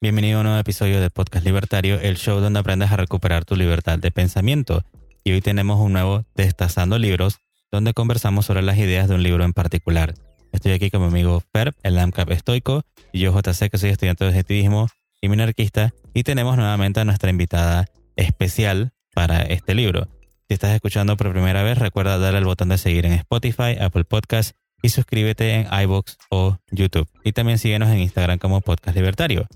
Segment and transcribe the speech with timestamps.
[0.00, 3.54] Bienvenido a un nuevo episodio de Podcast Libertario, el show donde aprendes a recuperar tu
[3.54, 4.82] libertad de pensamiento.
[5.22, 7.38] Y hoy tenemos un nuevo Destazando Libros,
[7.70, 10.14] donde conversamos sobre las ideas de un libro en particular.
[10.50, 12.82] Estoy aquí con mi amigo Ferb, el AMCAP estoico,
[13.12, 14.88] y yo JC, que soy estudiante de objetivismo
[15.20, 20.08] y minarquista, y tenemos nuevamente a nuestra invitada especial para este libro.
[20.48, 24.04] Si estás escuchando por primera vez, recuerda darle al botón de seguir en Spotify, Apple
[24.04, 27.08] Podcasts y suscríbete en iBox o YouTube.
[27.24, 29.46] Y también síguenos en Instagram como Podcast Libertario.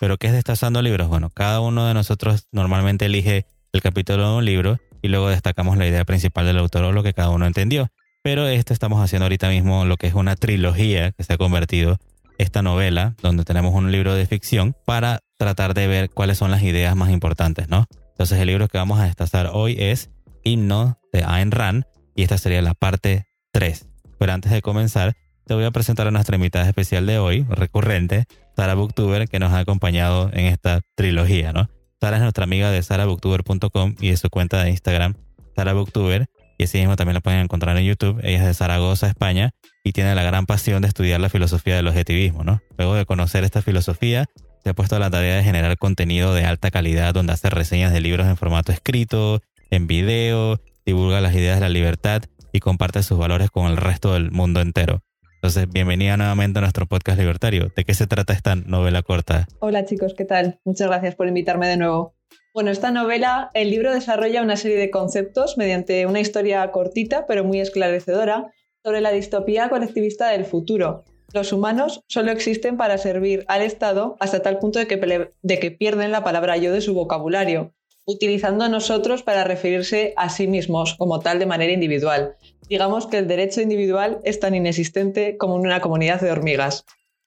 [0.00, 1.08] Pero ¿qué es destazando libros?
[1.08, 5.76] Bueno, cada uno de nosotros normalmente elige el capítulo de un libro y luego destacamos
[5.76, 7.88] la idea principal del autor o lo que cada uno entendió.
[8.22, 11.98] Pero esto estamos haciendo ahorita mismo lo que es una trilogía que se ha convertido
[12.38, 16.62] esta novela, donde tenemos un libro de ficción, para tratar de ver cuáles son las
[16.62, 17.86] ideas más importantes, ¿no?
[18.12, 20.10] Entonces el libro que vamos a destazar hoy es
[20.44, 21.84] Himno de Ayn Rand
[22.14, 23.89] y esta sería la parte 3.
[24.20, 25.16] Pero antes de comenzar,
[25.46, 29.50] te voy a presentar a nuestra invitada especial de hoy, recurrente, Sara Booktuber, que nos
[29.52, 31.70] ha acompañado en esta trilogía, ¿no?
[32.02, 35.14] Sara es nuestra amiga de sarabooktuber.com y de su cuenta de Instagram,
[35.56, 36.26] Sara Booktuber,
[36.58, 38.20] y así mismo también la pueden encontrar en YouTube.
[38.22, 39.52] Ella es de Zaragoza, España,
[39.84, 42.60] y tiene la gran pasión de estudiar la filosofía del objetivismo, ¿no?
[42.76, 44.26] Luego de conocer esta filosofía,
[44.62, 47.90] se ha puesto a la tarea de generar contenido de alta calidad donde hace reseñas
[47.90, 49.40] de libros en formato escrito,
[49.70, 54.14] en video, divulga las ideas de la libertad y comparte sus valores con el resto
[54.14, 55.02] del mundo entero.
[55.34, 57.72] Entonces, bienvenida nuevamente a nuestro podcast libertario.
[57.74, 59.46] ¿De qué se trata esta novela corta?
[59.60, 60.60] Hola chicos, ¿qué tal?
[60.64, 62.14] Muchas gracias por invitarme de nuevo.
[62.52, 67.44] Bueno, esta novela, el libro desarrolla una serie de conceptos mediante una historia cortita pero
[67.44, 68.50] muy esclarecedora
[68.84, 71.04] sobre la distopía colectivista del futuro.
[71.32, 75.70] Los humanos solo existen para servir al Estado hasta tal punto de que, de que
[75.70, 77.72] pierden la palabra yo de su vocabulario,
[78.06, 82.36] utilizando a nosotros para referirse a sí mismos como tal de manera individual.
[82.68, 86.84] Digamos que el derecho individual es tan inexistente como en una comunidad de hormigas.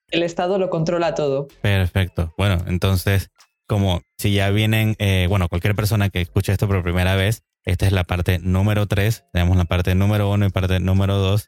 [0.10, 1.48] El Estado lo controla todo.
[1.62, 2.34] Perfecto.
[2.38, 3.30] Bueno, entonces,
[3.68, 7.86] como si ya vienen, eh, bueno, cualquier persona que escuche esto por primera vez, esta
[7.86, 11.48] es la parte número 3, tenemos la parte número 1 y parte número 2,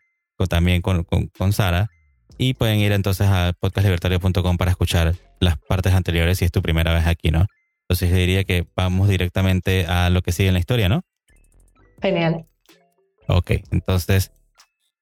[0.49, 1.89] también con, con, con Sara.
[2.37, 6.93] Y pueden ir entonces a podcastlibertario.com para escuchar las partes anteriores si es tu primera
[6.93, 7.45] vez aquí, ¿no?
[7.87, 11.03] Entonces yo diría que vamos directamente a lo que sigue en la historia, ¿no?
[12.01, 12.45] Genial.
[13.27, 14.31] Ok, entonces,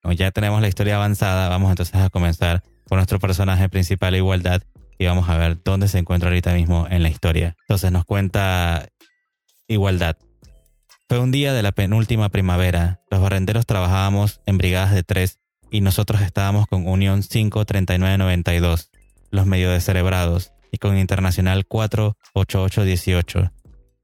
[0.01, 4.63] como ya tenemos la historia avanzada, vamos entonces a comenzar con nuestro personaje principal, Igualdad,
[4.97, 7.55] y vamos a ver dónde se encuentra ahorita mismo en la historia.
[7.61, 8.88] Entonces nos cuenta
[9.67, 10.17] Igualdad.
[11.07, 13.01] Fue un día de la penúltima primavera.
[13.09, 15.39] Los barrenderos trabajábamos en brigadas de tres
[15.72, 18.91] y nosotros estábamos con Unión 53992,
[19.31, 23.53] los medio descerebrados, y con Internacional 48818.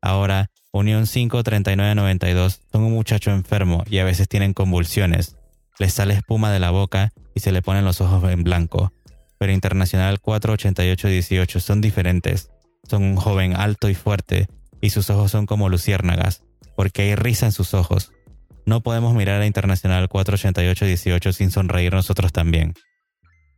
[0.02, 5.35] Ahora, Unión 53992 son un muchacho enfermo y a veces tienen convulsiones.
[5.80, 8.94] Les sale espuma de la boca y se le ponen los ojos en blanco.
[9.40, 12.52] Pero Internacional 48818 son diferentes.
[12.88, 14.47] Son un joven alto y fuerte
[14.80, 16.44] y sus ojos son como luciérnagas,
[16.75, 18.12] porque hay risa en sus ojos.
[18.68, 22.75] No podemos mirar a Internacional 48818 sin sonreír nosotros también.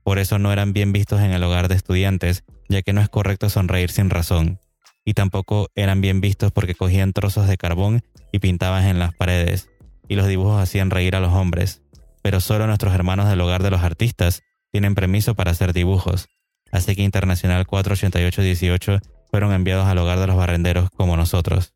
[0.03, 3.09] Por eso no eran bien vistos en el hogar de estudiantes, ya que no es
[3.09, 4.59] correcto sonreír sin razón.
[5.05, 8.01] Y tampoco eran bien vistos porque cogían trozos de carbón
[8.31, 9.69] y pintaban en las paredes,
[10.07, 11.81] y los dibujos hacían reír a los hombres.
[12.21, 14.41] Pero solo nuestros hermanos del hogar de los artistas
[14.71, 16.27] tienen permiso para hacer dibujos.
[16.71, 21.73] Así que Internacional 48818 fueron enviados al hogar de los barrenderos como nosotros.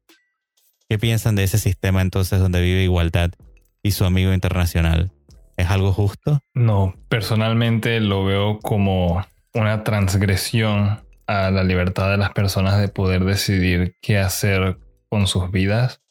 [0.87, 3.31] ¿Qué piensan de ese sistema entonces donde vive igualdad
[3.81, 5.11] y su amigo internacional?
[5.57, 6.39] ¿Es algo justo?
[6.53, 13.23] No, personalmente lo veo como una transgresión a la libertad de las personas de poder
[13.23, 14.77] decidir qué hacer
[15.09, 16.01] con sus vidas.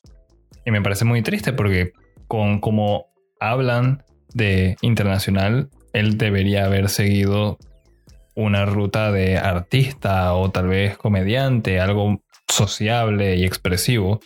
[0.64, 1.92] Y me parece muy triste porque
[2.26, 3.06] con como
[3.38, 7.58] hablan de internacional, él debería haber seguido
[8.34, 14.20] una ruta de artista o tal vez comediante, algo sociable y expresivo.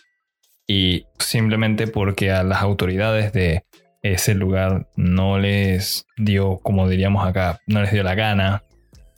[0.67, 3.65] Y simplemente porque a las autoridades de
[4.03, 8.63] ese lugar no les dio, como diríamos acá, no les dio la gana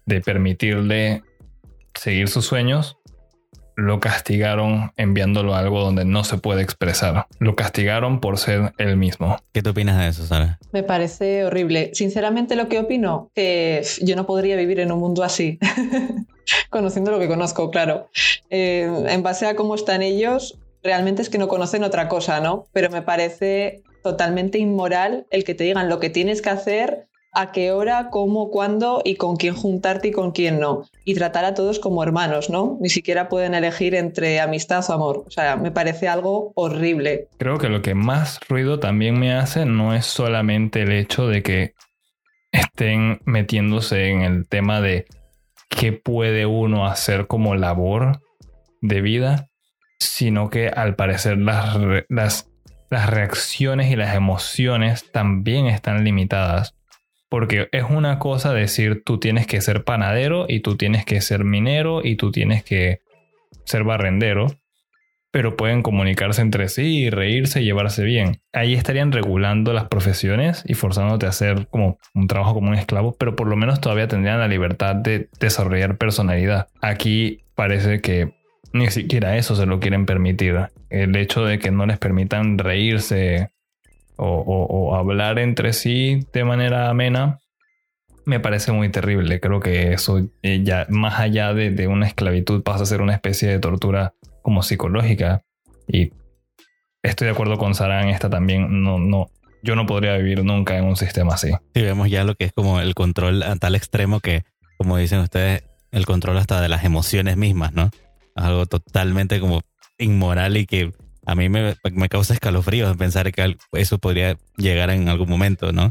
[0.06, 1.22] de permitirle
[1.94, 2.98] seguir sus sueños,
[3.80, 7.26] lo castigaron enviándolo a algo donde no se puede expresar.
[7.38, 9.36] Lo castigaron por ser él mismo.
[9.52, 10.58] ¿Qué te opinas de eso, Sara?
[10.72, 11.90] Me parece horrible.
[11.94, 15.58] Sinceramente lo que opino, que yo no podría vivir en un mundo así,
[16.70, 18.10] conociendo lo que conozco, claro.
[18.50, 22.66] Eh, en base a cómo están ellos, realmente es que no conocen otra cosa, ¿no?
[22.72, 27.52] Pero me parece totalmente inmoral el que te digan lo que tienes que hacer, a
[27.52, 30.84] qué hora, cómo, cuándo y con quién juntarte y con quién no.
[31.04, 32.76] Y tratar a todos como hermanos, ¿no?
[32.80, 35.24] Ni siquiera pueden elegir entre amistad o amor.
[35.26, 37.28] O sea, me parece algo horrible.
[37.38, 41.42] Creo que lo que más ruido también me hace no es solamente el hecho de
[41.42, 41.74] que
[42.52, 45.06] estén metiéndose en el tema de
[45.68, 48.20] qué puede uno hacer como labor
[48.80, 49.48] de vida,
[50.00, 52.49] sino que al parecer las, las,
[52.90, 56.76] las reacciones y las emociones también están limitadas.
[57.28, 61.44] Porque es una cosa decir tú tienes que ser panadero y tú tienes que ser
[61.44, 63.02] minero y tú tienes que
[63.64, 64.48] ser barrendero
[65.30, 68.40] pero pueden comunicarse entre sí y reírse y llevarse bien.
[68.52, 73.14] Ahí estarían regulando las profesiones y forzándote a hacer como un trabajo como un esclavo,
[73.18, 76.68] pero por lo menos todavía tendrían la libertad de desarrollar personalidad.
[76.80, 78.39] Aquí parece que
[78.72, 80.68] ni siquiera eso se lo quieren permitir.
[80.88, 83.50] El hecho de que no les permitan reírse
[84.16, 87.38] o, hablar entre sí de manera amena
[88.26, 89.40] me parece muy terrible.
[89.40, 93.48] Creo que eso eh, ya más allá de, una esclavitud pasa a ser una especie
[93.48, 95.42] de tortura como psicológica.
[95.88, 96.12] Y
[97.02, 98.82] estoy de acuerdo con Sara en esta también.
[98.84, 99.30] No, no,
[99.62, 101.50] yo no podría vivir nunca en un sistema así.
[101.74, 104.44] Sí, vemos ya lo que es como el control a tal extremo que,
[104.76, 107.90] como dicen ustedes, el control hasta de las emociones mismas, ¿no?
[108.34, 109.62] Algo totalmente como
[109.98, 110.92] inmoral y que
[111.26, 115.90] a mí me, me causa escalofríos pensar que eso podría llegar en algún momento, ¿no?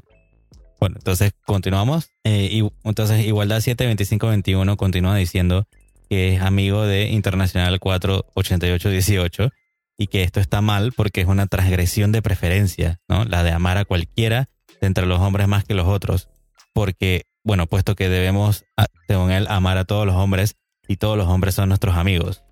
[0.79, 2.11] Bueno, entonces continuamos.
[2.23, 5.67] Eh, y, entonces, Igualdad 72521 continúa diciendo
[6.09, 9.49] que es amigo de Internacional 48818
[9.97, 13.25] y que esto está mal porque es una transgresión de preferencia, ¿no?
[13.25, 14.47] La de amar a cualquiera
[14.81, 16.29] entre los hombres más que los otros.
[16.73, 18.63] Porque, bueno, puesto que debemos,
[19.07, 20.55] según él, amar a todos los hombres
[20.89, 22.43] y todos los hombres son nuestros amigos.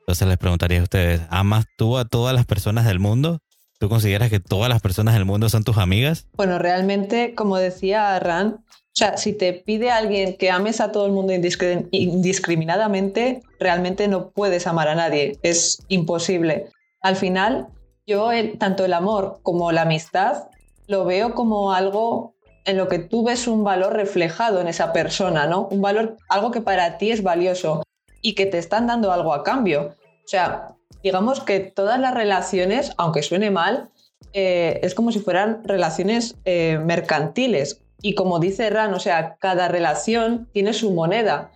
[0.00, 3.40] Entonces les preguntaría a ustedes, ¿amas tú a todas las personas del mundo?
[3.78, 6.26] ¿Tú consideras que todas las personas del mundo son tus amigas?
[6.36, 11.06] Bueno, realmente, como decía Ran, o sea, si te pide alguien que ames a todo
[11.06, 15.38] el mundo indiscriminadamente, realmente no puedes amar a nadie.
[15.42, 16.66] Es imposible.
[17.02, 17.68] Al final,
[18.06, 20.44] yo tanto el amor como la amistad
[20.86, 22.34] lo veo como algo
[22.64, 25.68] en lo que tú ves un valor reflejado en esa persona, ¿no?
[25.70, 27.82] Un valor, algo que para ti es valioso
[28.22, 29.94] y que te están dando algo a cambio.
[30.24, 33.90] O sea, digamos que todas las relaciones, aunque suene mal,
[34.32, 37.82] eh, es como si fueran relaciones eh, mercantiles.
[38.02, 41.50] Y como dice Ran, o sea, cada relación tiene su moneda.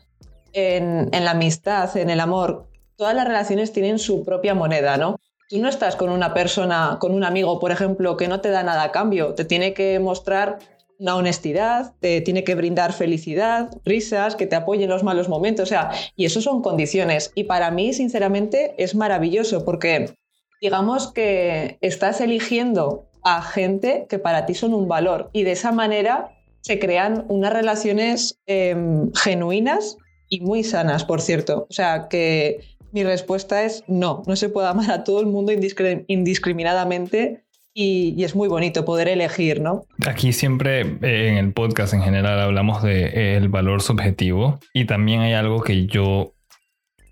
[0.56, 5.18] En, la amistad, en el amor, todas las relaciones tienen su propia moneda, ¿no?
[5.48, 8.62] Tú no estás con una persona, con un amigo, por ejemplo, que no te da
[8.62, 10.60] nada a cambio, te tiene que mostrar
[10.99, 15.64] una honestidad, te tiene que brindar felicidad, risas, que te apoye en los malos momentos,
[15.64, 17.32] o sea, y eso son condiciones.
[17.35, 20.14] Y para mí, sinceramente, es maravilloso porque
[20.61, 25.73] digamos que estás eligiendo a gente que para ti son un valor y de esa
[25.73, 26.31] manera
[26.61, 29.99] se crean unas relaciones em, genuinas
[30.29, 31.67] y muy sanas, por cierto.
[31.69, 32.61] O sea, que
[32.93, 37.44] mi respuesta es no, no se puede amar a todo el mundo indiscriminadamente
[37.74, 39.84] y, es muy bonito poder elegir, ¿no?
[40.06, 44.84] Aquí siempre eh, en el podcast en general hablamos del de, eh, valor subjetivo y
[44.86, 46.34] también hay algo que yo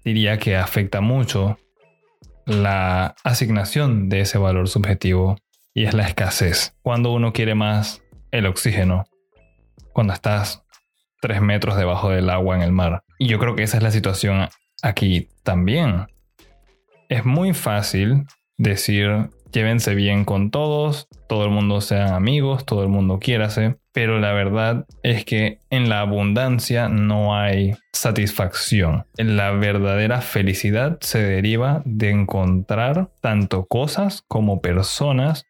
[0.04, 1.58] diría que afecta mucho
[2.46, 5.36] la asignación de ese valor subjetivo
[5.74, 6.76] y es la escasez.
[6.82, 9.04] Cuando uno quiere más el oxígeno
[9.92, 10.64] cuando estás
[11.20, 13.04] tres metros debajo del agua en el mar.
[13.18, 14.48] Y yo creo que esa es la situación
[14.82, 16.06] aquí también.
[17.08, 18.24] Es muy fácil
[18.56, 24.18] decir, llévense bien con todos, todo el mundo sean amigos, todo el mundo quiérase, pero
[24.18, 29.04] la verdad es que en la abundancia no hay satisfacción.
[29.16, 35.44] La verdadera felicidad se deriva de encontrar tanto cosas como personas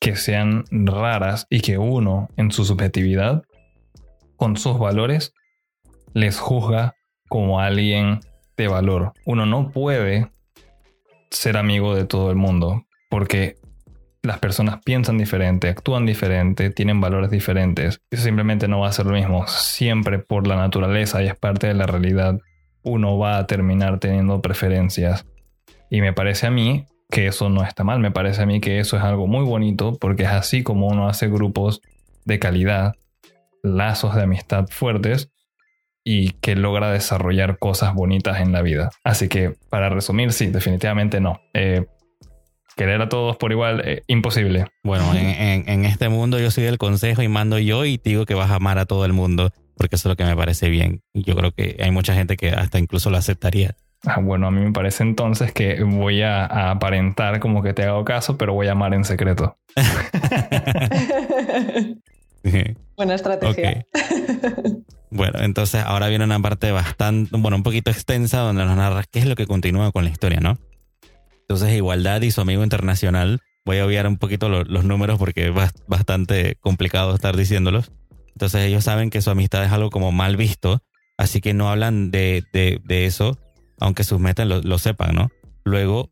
[0.00, 3.44] que sean raras y que uno, en su subjetividad,
[4.36, 5.32] con sus valores,
[6.12, 6.94] les juzga
[7.28, 8.20] como alguien
[8.56, 9.12] de valor.
[9.24, 10.30] Uno no puede
[11.30, 12.85] ser amigo de todo el mundo
[13.16, 13.56] porque
[14.20, 18.02] las personas piensan diferente, actúan diferente, tienen valores diferentes.
[18.10, 19.46] Eso simplemente no va a ser lo mismo.
[19.46, 22.38] Siempre por la naturaleza y es parte de la realidad,
[22.82, 25.24] uno va a terminar teniendo preferencias.
[25.88, 28.80] Y me parece a mí que eso no está mal, me parece a mí que
[28.80, 31.80] eso es algo muy bonito porque es así como uno hace grupos
[32.26, 32.96] de calidad
[33.62, 35.30] lazos de amistad fuertes
[36.04, 38.90] y que logra desarrollar cosas bonitas en la vida.
[39.04, 41.40] Así que, para resumir, sí, definitivamente no.
[41.54, 41.86] Eh,
[42.76, 44.66] querer a todos por igual, eh, imposible.
[44.84, 48.50] Bueno, en, este mundo yo soy el consejo y mando yo y digo que vas
[48.50, 51.02] a amar a todo el mundo, porque eso es lo que me parece bien.
[51.14, 53.74] Yo creo que hay mucha gente que hasta incluso lo aceptaría.
[54.04, 57.84] Ah, bueno, a mí me parece entonces que voy a, a aparentar como que te
[57.84, 59.56] hago caso, pero voy a amar en secreto.
[62.96, 63.84] Buena estrategia.
[65.10, 69.18] bueno, entonces ahora viene una parte bastante, bueno, un poquito extensa donde nos narra qué
[69.18, 70.58] es lo que continúa con la historia, ¿no?
[71.48, 75.54] Entonces, Igualdad y su amigo internacional, voy a obviar un poquito los números porque es
[75.86, 77.92] bastante complicado estar diciéndolos.
[78.28, 80.82] Entonces, ellos saben que su amistad es algo como mal visto
[81.18, 82.44] Así que no hablan de,
[82.88, 83.38] eso,
[83.80, 85.30] aunque sus metas lo, sepan, ¿no?
[85.64, 86.10] Luego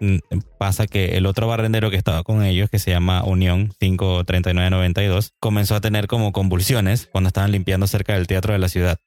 [0.00, 0.18] mm,
[0.58, 5.74] pasa que el otro barrendero que estaba con ellos, que se llama Unión 53992, comenzó
[5.74, 8.98] a tener como convulsiones cuando estaban limpiando cerca del teatro de la ciudad.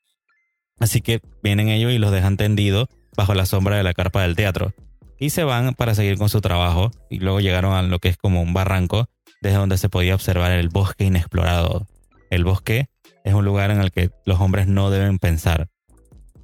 [0.80, 4.36] Así que vienen ellos y los dejan tendidos bajo la sombra de la carpa del
[4.36, 4.74] teatro.
[5.20, 8.18] Y se van para seguir con su trabajo y luego llegaron a lo que es
[8.18, 9.10] como un barranco
[9.42, 11.88] desde donde se podía observar el bosque inexplorado.
[12.30, 12.90] El bosque
[13.24, 15.68] es un lugar en el que los hombres no deben pensar.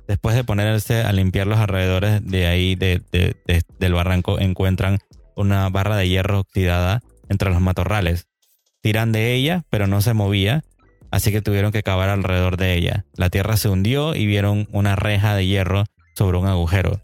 [0.07, 4.99] Después de ponerse a limpiar los alrededores de ahí del barranco, encuentran
[5.35, 8.27] una barra de hierro oxidada entre los matorrales.
[8.81, 10.63] Tiran de ella, pero no se movía,
[11.11, 13.05] así que tuvieron que cavar alrededor de ella.
[13.15, 17.01] La tierra se hundió y vieron una reja de hierro sobre un agujero.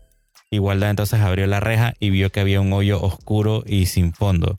[0.51, 4.58] Igualdad entonces abrió la reja y vio que había un hoyo oscuro y sin fondo.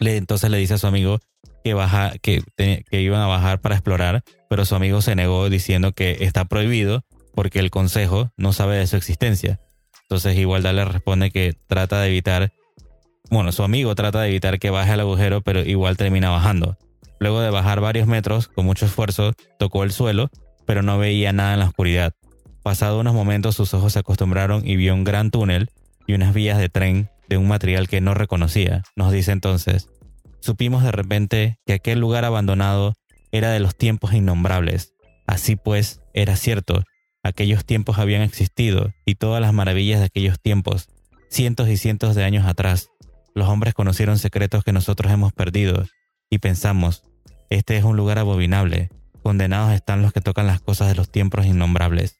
[0.00, 1.20] Le, entonces le dice a su amigo
[1.62, 5.92] que, baja, que, que iban a bajar para explorar, pero su amigo se negó diciendo
[5.92, 9.60] que está prohibido porque el consejo no sabe de su existencia.
[10.02, 12.52] Entonces Igualdad le responde que trata de evitar,
[13.30, 16.76] bueno, su amigo trata de evitar que baje al agujero, pero igual termina bajando.
[17.20, 20.30] Luego de bajar varios metros, con mucho esfuerzo, tocó el suelo,
[20.66, 22.14] pero no veía nada en la oscuridad.
[22.62, 25.70] Pasado unos momentos sus ojos se acostumbraron y vio un gran túnel
[26.06, 28.82] y unas vías de tren de un material que no reconocía.
[28.96, 29.88] Nos dice entonces,
[30.40, 32.94] supimos de repente que aquel lugar abandonado
[33.32, 34.94] era de los tiempos innombrables.
[35.26, 36.82] Así pues, era cierto,
[37.22, 40.88] aquellos tiempos habían existido y todas las maravillas de aquellos tiempos,
[41.30, 42.88] cientos y cientos de años atrás,
[43.34, 45.84] los hombres conocieron secretos que nosotros hemos perdido
[46.28, 47.02] y pensamos,
[47.50, 48.90] este es un lugar abominable,
[49.22, 52.18] condenados están los que tocan las cosas de los tiempos innombrables.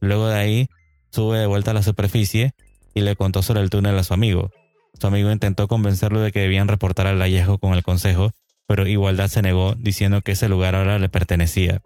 [0.00, 0.68] Luego de ahí,
[1.10, 2.54] sube de vuelta a la superficie
[2.94, 4.50] y le contó sobre el túnel a su amigo.
[4.98, 8.32] Su amigo intentó convencerlo de que debían reportar el hallazgo con el consejo,
[8.66, 11.82] pero Igualdad se negó diciendo que ese lugar ahora le pertenecía.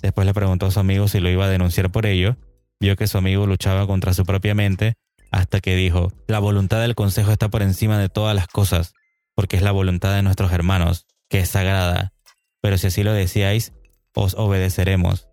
[0.00, 2.36] Después le preguntó a su amigo si lo iba a denunciar por ello,
[2.80, 4.94] vio que su amigo luchaba contra su propia mente,
[5.30, 8.94] hasta que dijo, la voluntad del consejo está por encima de todas las cosas,
[9.34, 12.12] porque es la voluntad de nuestros hermanos, que es sagrada.
[12.60, 13.72] Pero si así lo decíais,
[14.14, 15.27] os obedeceremos.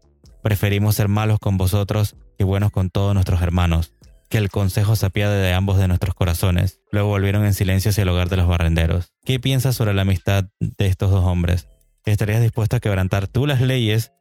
[0.46, 3.96] Preferimos ser malos con vosotros que buenos con todos nuestros hermanos
[4.30, 6.82] que el consejo se apiade de ambos de nuestros corazones.
[6.92, 9.12] Luego volvieron en silencio hacia el hogar de los barrenderos.
[9.24, 11.68] ¿Qué piensas sobre la amistad de estos dos hombres?
[12.06, 14.12] ¿Estarías dispuesto a quebrantar tú las leyes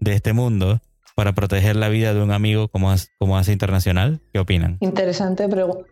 [0.00, 0.80] de este mundo
[1.14, 4.22] para proteger la vida de un amigo como, como hace internacional?
[4.32, 4.78] ¿Qué opinan?
[4.80, 5.46] Interesante,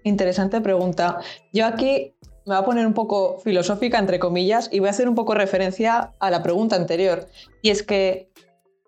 [0.05, 1.19] interesante pregunta.
[1.53, 2.15] Yo aquí
[2.47, 5.35] me voy a poner un poco filosófica, entre comillas, y voy a hacer un poco
[5.35, 7.29] referencia a la pregunta anterior.
[7.61, 8.31] Y es que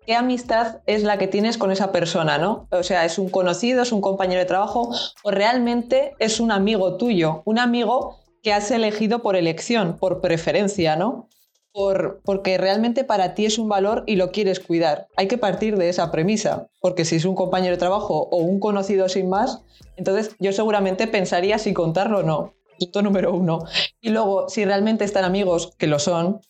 [0.09, 2.67] qué amistad es la que tienes con esa persona, ¿no?
[2.71, 4.89] O sea, es un conocido, es un compañero de trabajo
[5.21, 10.95] o realmente es un amigo tuyo, un amigo que has elegido por elección, por preferencia,
[10.95, 11.29] ¿no?
[11.71, 15.05] Por, porque realmente para ti es un valor y lo quieres cuidar.
[15.15, 18.59] Hay que partir de esa premisa, porque si es un compañero de trabajo o un
[18.59, 19.61] conocido sin más,
[19.95, 22.55] entonces yo seguramente pensaría si contarlo o no.
[22.79, 23.59] Punto número uno.
[24.01, 26.41] Y luego, si realmente están amigos, que lo son,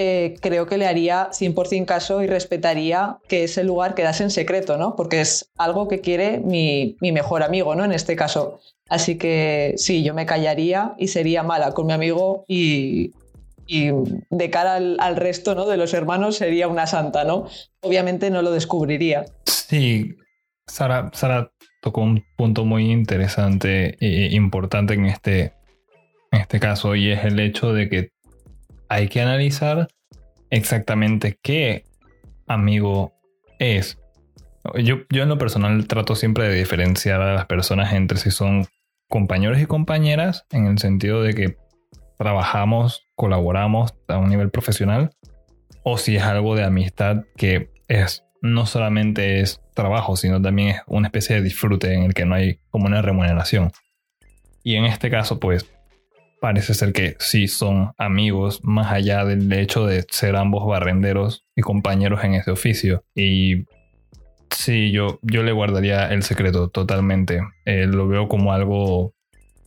[0.00, 4.76] eh, creo que le haría 100% caso y respetaría que ese lugar quedase en secreto,
[4.78, 4.94] ¿no?
[4.94, 7.84] Porque es algo que quiere mi, mejor amigo, ¿no?
[7.84, 8.60] En este caso.
[8.88, 13.10] Así que sí, yo me callaría y sería mala con mi amigo y,
[13.66, 15.66] de cara al, resto ¿no?
[15.66, 17.48] de los hermanos sería una santa, ¿no?
[17.80, 19.24] Obviamente no lo descubriría.
[19.46, 20.14] Sí,
[20.68, 21.50] Sara, Sara
[21.82, 25.54] tocó un punto muy interesante e importante en este,
[26.30, 28.10] en este caso y es el hecho de que
[28.88, 29.88] hay que analizar
[30.50, 31.84] exactamente qué
[32.46, 33.12] amigo
[33.58, 33.98] es.
[34.76, 38.66] Yo, yo en lo personal trato siempre de diferenciar a las personas entre si son
[39.08, 41.56] compañeros y compañeras, en el sentido de que
[42.18, 45.10] trabajamos, colaboramos a un nivel profesional,
[45.82, 50.82] o si es algo de amistad que es no solamente es trabajo, sino también es
[50.86, 53.72] una especie de disfrute en el que no hay como una remuneración.
[54.62, 55.66] Y en este caso, pues
[56.40, 61.62] parece ser que sí son amigos, más allá del hecho de ser ambos barrenderos y
[61.62, 63.04] compañeros en ese oficio.
[63.14, 63.66] Y
[64.50, 67.40] sí, yo, yo le guardaría el secreto totalmente.
[67.64, 69.14] Eh, lo veo como algo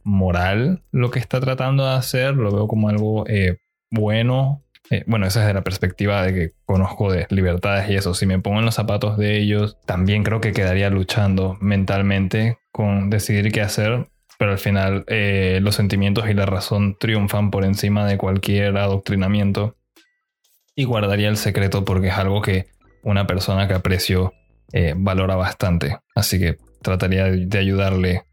[0.03, 3.57] moral lo que está tratando de hacer, lo veo como algo eh,
[3.89, 4.63] bueno.
[4.89, 8.13] Eh, bueno, esa es de la perspectiva de que conozco de libertades y eso.
[8.13, 13.09] Si me pongo en los zapatos de ellos, también creo que quedaría luchando mentalmente con
[13.09, 14.07] decidir qué hacer
[14.41, 19.75] pero al final eh, los sentimientos y la razón triunfan por encima de cualquier adoctrinamiento.
[20.75, 22.65] Y guardaría el secreto porque es algo que
[23.03, 24.33] una persona que aprecio
[24.73, 25.99] eh, valora bastante.
[26.15, 28.23] Así que trataría de ayudarle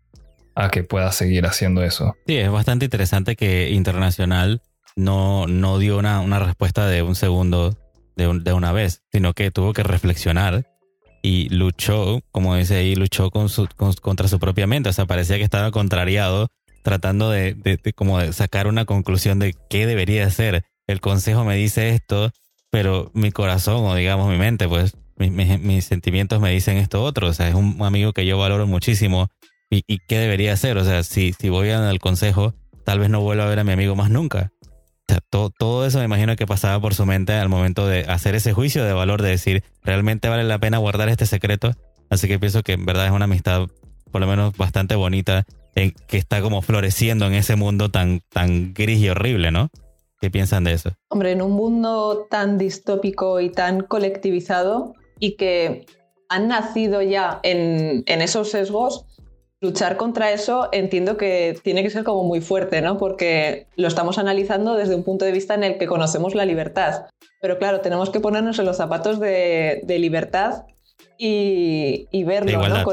[0.55, 2.17] a que pueda seguir haciendo eso.
[2.27, 4.63] Sí, es bastante interesante que Internacional
[4.97, 7.77] no, no dio una, una respuesta de un segundo
[8.17, 10.65] de, de una vez, sino que tuvo que reflexionar
[11.23, 13.69] y luchó, como dice ahí, luchó con su,
[14.01, 14.89] contra su propia mente.
[14.89, 16.49] O sea, parecía que estaba contrariado,
[16.83, 20.65] tratando de, de, como de sacar una conclusión de qué debería hacer.
[20.87, 22.31] El consejo me dice esto,
[22.71, 27.29] pero mi corazón o digamos mi mente, pues mis, mis, sentimientos me dicen esto otro.
[27.29, 29.29] O sea, es un amigo que yo valoro muchísimo.
[29.71, 30.79] ¿Y, y qué debería hacer?
[30.79, 33.73] O sea, si, si voy al consejo, tal vez no vuelva a ver a mi
[33.73, 34.51] amigo más nunca.
[35.31, 38.53] Todo, todo eso me imagino que pasaba por su mente al momento de hacer ese
[38.53, 41.73] juicio de valor, de decir, ¿realmente vale la pena guardar este secreto?
[42.11, 43.67] Así que pienso que en verdad es una amistad,
[44.11, 48.73] por lo menos bastante bonita, en, que está como floreciendo en ese mundo tan, tan
[48.75, 49.71] gris y horrible, ¿no?
[50.21, 50.91] ¿Qué piensan de eso?
[51.11, 55.87] Hombre, en un mundo tan distópico y tan colectivizado y que
[56.29, 59.07] han nacido ya en, en esos sesgos,
[59.61, 62.97] luchar contra eso entiendo que tiene que ser como muy fuerte, ¿no?
[62.97, 67.07] Porque lo estamos analizando desde un punto de vista en el que conocemos la libertad.
[67.41, 70.65] Pero claro, tenemos que ponernos en los zapatos de, libertad
[71.19, 72.85] y, verlo, ¿no?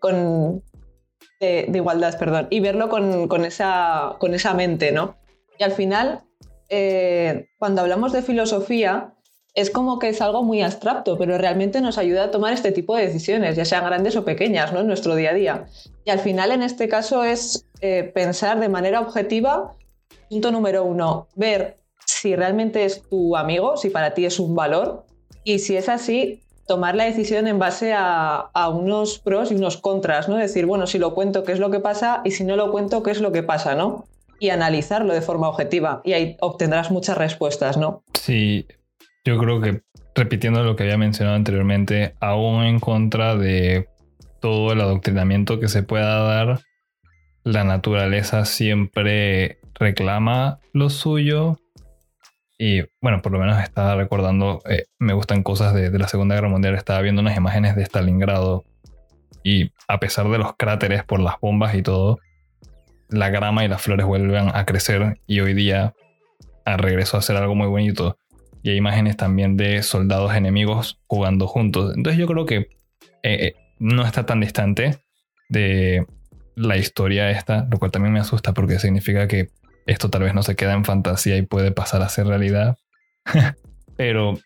[0.00, 0.62] Con,
[1.40, 2.48] de, igualdad, perdón.
[2.50, 5.16] Y verlo con, esa, con esa mente, ¿no?
[5.58, 6.20] Y al final,
[6.68, 9.14] eh, cuando hablamos de filosofía,
[9.54, 12.96] es como que es algo muy abstracto, pero realmente nos ayuda a tomar este tipo
[12.96, 14.80] de decisiones, ya sean grandes o pequeñas, ¿no?
[14.80, 15.66] en nuestro día a día.
[16.04, 19.74] Y al final, en este caso, es eh, pensar de manera objetiva,
[20.30, 25.04] punto número uno, ver si realmente es tu amigo, si para ti es un valor,
[25.44, 30.28] y si es así, tomar la decisión en base a, unos pros y unos contras,
[30.28, 30.36] ¿no?
[30.36, 32.22] Decir, bueno, si lo cuento, ¿qué es lo que pasa?
[32.24, 34.06] Y si no lo cuento, ¿qué es lo que pasa, ¿no?
[34.38, 36.00] Y analizarlo de forma objetiva.
[36.04, 38.02] Y ahí obtendrás muchas respuestas, ¿no?
[38.14, 38.66] Sí,
[39.24, 39.82] yo creo que
[40.14, 43.88] repitiendo lo que había mencionado anteriormente, aún en contra de
[44.40, 46.60] todo el adoctrinamiento que se pueda dar,
[47.44, 51.58] la naturaleza siempre reclama lo suyo.
[52.58, 56.34] Y bueno, por lo menos estaba recordando, eh, me gustan cosas de, de, la Segunda
[56.34, 58.64] Guerra Mundial, estaba viendo unas imágenes de Stalingrado
[59.42, 62.18] y a pesar de los cráteres por las bombas y todo,
[63.08, 65.94] la grama y las flores vuelven a crecer y hoy día
[66.64, 68.16] regresó a ser algo muy bonito
[68.62, 71.94] y hay imágenes también de soldados enemigos jugando juntos.
[71.96, 72.68] Entonces yo creo que eh,
[73.22, 74.98] eh, no está tan distante
[75.48, 76.06] de
[76.54, 79.50] la historia esta, lo cual también me asusta porque significa que
[79.86, 82.76] esto tal vez no se queda en fantasía y puede pasar a ser realidad.
[83.96, 84.38] Pero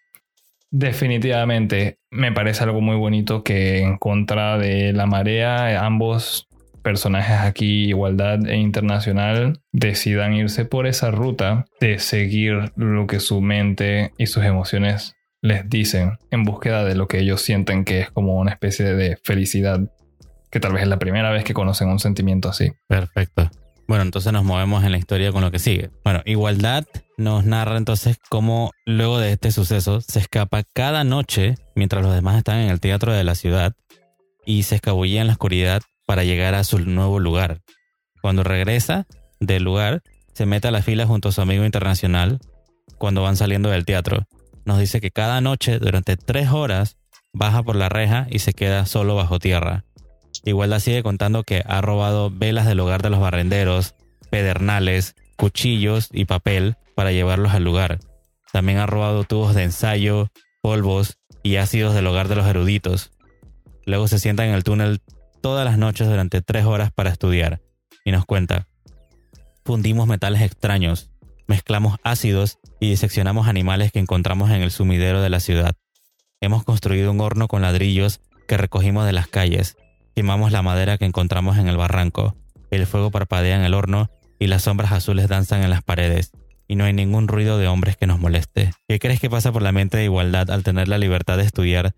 [0.71, 6.46] definitivamente me parece algo muy bonito que en contra de la marea ambos
[6.87, 13.41] personajes aquí, igualdad e internacional, decidan irse por esa ruta de seguir lo que su
[13.41, 18.11] mente y sus emociones les dicen en búsqueda de lo que ellos sienten que es
[18.13, 19.81] como una especie de felicidad,
[20.49, 22.71] que tal vez es la primera vez que conocen un sentimiento así.
[22.87, 23.51] Perfecto.
[23.89, 25.91] Bueno, entonces nos movemos en la historia con lo que sigue.
[26.05, 26.85] Bueno, Igualdad
[27.17, 32.39] nos narra entonces cómo luego de este suceso se escapa cada noche mientras los demás
[32.39, 33.73] están en el teatro de la ciudad
[34.45, 37.61] y se escabullía en la oscuridad para llegar a su nuevo lugar.
[38.23, 39.07] Cuando regresa
[39.41, 42.39] del lugar, se mete a la fila junto a su amigo internacional
[42.99, 44.27] cuando van saliendo del teatro.
[44.65, 46.97] Nos dice que cada noche, durante tres horas,
[47.33, 49.85] baja por la reja y se queda solo bajo tierra.
[50.45, 53.95] Igualdad sigue contando que ha robado velas del hogar de los barrenderos,
[54.31, 57.99] pedernales, cuchillos y papel para llevarlos al lugar.
[58.53, 60.29] También ha robado tubos de ensayo,
[60.63, 63.13] polvos y ácidos del hogar de los eruditos.
[63.85, 65.01] Luego se sienta en el túnel
[65.47, 67.61] todas las noches durante tres horas para estudiar.
[68.05, 68.67] Y nos cuenta,
[69.65, 71.09] fundimos metales extraños,
[71.47, 75.77] mezclamos ácidos y diseccionamos animales que encontramos en el sumidero de la ciudad.
[76.41, 79.77] Hemos construido un horno con ladrillos que recogimos de las calles.
[80.17, 82.35] Quemamos la madera que encontramos en el barranco.
[82.73, 86.33] El fuego parpadea en el horno y las sombras azules danzan en las paredes.
[86.67, 88.73] Y no hay ningún ruido de hombres que nos moleste.
[88.89, 91.95] ¿Qué crees que pasa por la mente de igualdad al tener la libertad de estudiar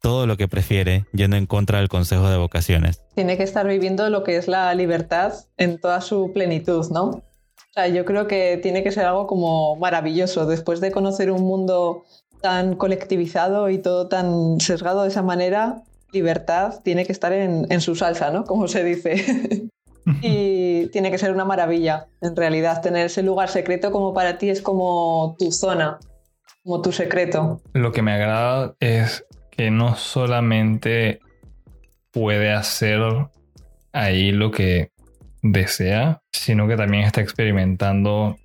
[0.00, 3.02] todo lo que prefiere, yendo en contra del Consejo de Vocaciones.
[3.14, 7.04] Tiene que estar viviendo lo que es la libertad en toda su plenitud, ¿no?
[7.04, 11.42] O sea, yo creo que tiene que ser algo como maravilloso después de conocer un
[11.42, 12.04] mundo
[12.40, 15.82] tan colectivizado y todo tan sesgado de esa manera.
[16.12, 18.44] Libertad tiene que estar en, en su salsa, ¿no?
[18.44, 19.68] Como se dice.
[20.22, 24.50] y tiene que ser una maravilla, en realidad, tener ese lugar secreto como para ti
[24.50, 25.98] es como tu zona,
[26.64, 27.60] como tu secreto.
[27.72, 29.24] Lo que me agrada es
[29.60, 31.20] que no solamente
[32.12, 33.02] puede hacer
[33.92, 34.90] ahí lo que
[35.42, 38.38] desea, sino que también está experimentando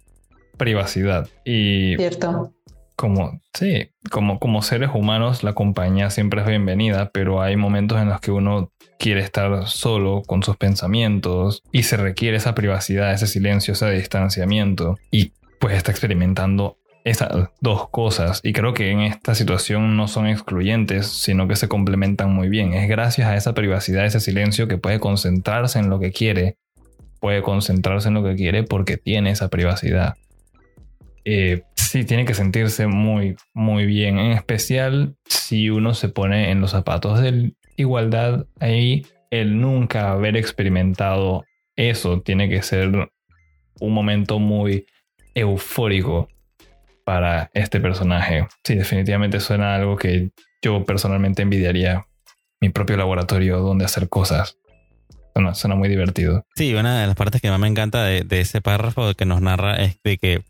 [0.58, 1.30] privacidad.
[1.46, 2.52] Y Cierto.
[2.98, 8.10] Como, sí, como, como seres humanos la compañía siempre es bienvenida, pero hay momentos en
[8.10, 13.28] los que uno quiere estar solo con sus pensamientos y se requiere esa privacidad, ese
[13.28, 14.98] silencio, ese distanciamiento.
[15.12, 16.76] Y pues está experimentando
[17.06, 18.42] esas dos cosas.
[18.44, 22.74] Y creo que en esta situación no son excluyentes, sino que se complementan muy bien.
[22.74, 26.58] Es gracias a esa privacidad, ese silencio que puede concentrarse en lo que quiere.
[27.22, 30.16] Puede concentrarse en lo que quiere porque tiene esa privacidad.
[31.26, 34.18] Eh, sí, tiene que sentirse muy, muy bien.
[34.18, 39.06] En especial si uno se pone en los zapatos de igualdad ahí.
[39.30, 43.10] El nunca haber experimentado eso tiene que ser
[43.80, 44.86] un momento muy
[45.34, 46.30] eufórico
[47.06, 48.48] para este personaje.
[48.64, 52.06] Sí, definitivamente suena algo que yo personalmente envidiaría
[52.60, 54.58] mi propio laboratorio donde hacer cosas.
[55.54, 56.46] Suena, muy divertido.
[56.56, 59.76] Sí, una de las partes que más me encanta de, ese párrafo que nos narra
[59.76, 60.44] es de que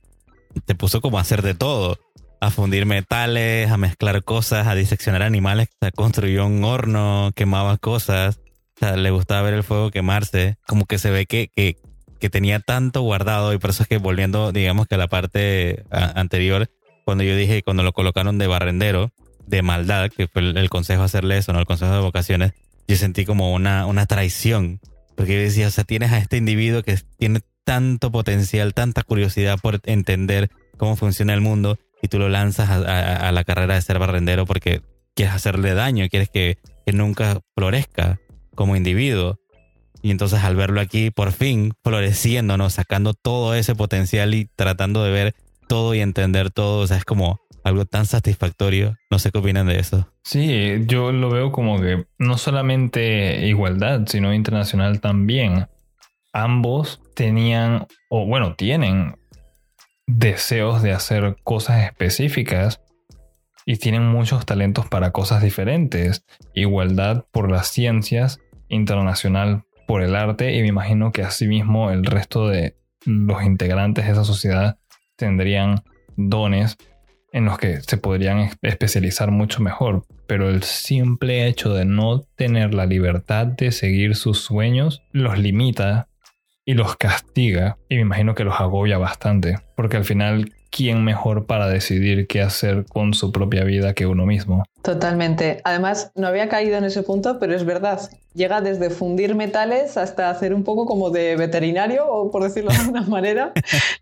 [0.66, 1.98] te puso como a hacer de todo.
[2.40, 5.70] A fundir metales, a mezclar cosas, a diseccionar animales.
[5.82, 8.40] O construyó un horno, quemaba cosas.
[8.76, 10.58] O sea, le gustaba ver el fuego quemarse.
[10.68, 11.78] Como que se ve que, que,
[12.20, 15.84] que tenía tanto guardado y por eso es que volviendo, digamos que a la parte
[15.90, 16.70] anterior,
[17.04, 19.12] cuando yo dije, cuando lo colocaron de barrendero,
[19.46, 21.60] de maldad, que fue el, consejo hacerle eso, ¿no?
[21.60, 22.54] El consejo de vocaciones,
[22.88, 24.80] yo sentí como una, una traición,
[25.16, 29.60] porque yo decía, o sea, tienes a este individuo que tiene tanto potencial, tanta curiosidad
[29.60, 33.98] por entender cómo funciona el mundo y tú lo lanzas a, la carrera de ser
[33.98, 34.82] barrendero porque
[35.16, 38.20] quieres hacerle daño, quieres que, que nunca florezca
[38.54, 39.40] como individuo.
[40.06, 42.70] Y entonces al verlo aquí, por fin, floreciendo, ¿no?
[42.70, 45.36] Sacando todo ese potencial y tratando de ver
[45.68, 48.98] todo y entender todo, o sea, es como algo tan satisfactorio.
[49.10, 50.08] No sé qué opinan de eso.
[50.24, 55.70] Sí, yo lo veo como que no solamente igualdad, sino internacional también.
[56.34, 59.16] Ambos tenían, o bueno, tienen
[60.06, 62.80] deseos de hacer cosas específicas
[63.66, 66.24] y tienen muchos talentos para cosas diferentes.
[66.54, 68.40] Igualdad por las ciencias,
[68.70, 74.12] internacional por el arte y me imagino que asimismo el resto de los integrantes de
[74.12, 74.78] esa sociedad
[75.16, 75.84] tendrían
[76.18, 76.78] dones
[77.32, 82.74] en los que se podrían especializar mucho mejor, pero el simple hecho de no tener
[82.74, 86.08] la libertad de seguir sus sueños los limita
[86.64, 91.46] y los castiga y me imagino que los agobia bastante, porque al final quién mejor
[91.46, 94.66] para decidir qué hacer con su propia vida que uno mismo.
[94.82, 95.62] Totalmente.
[95.64, 98.02] Además, no había caído en ese punto, pero es verdad.
[98.34, 102.78] Llega desde fundir metales hasta hacer un poco como de veterinario, o por decirlo de
[102.78, 103.54] alguna manera.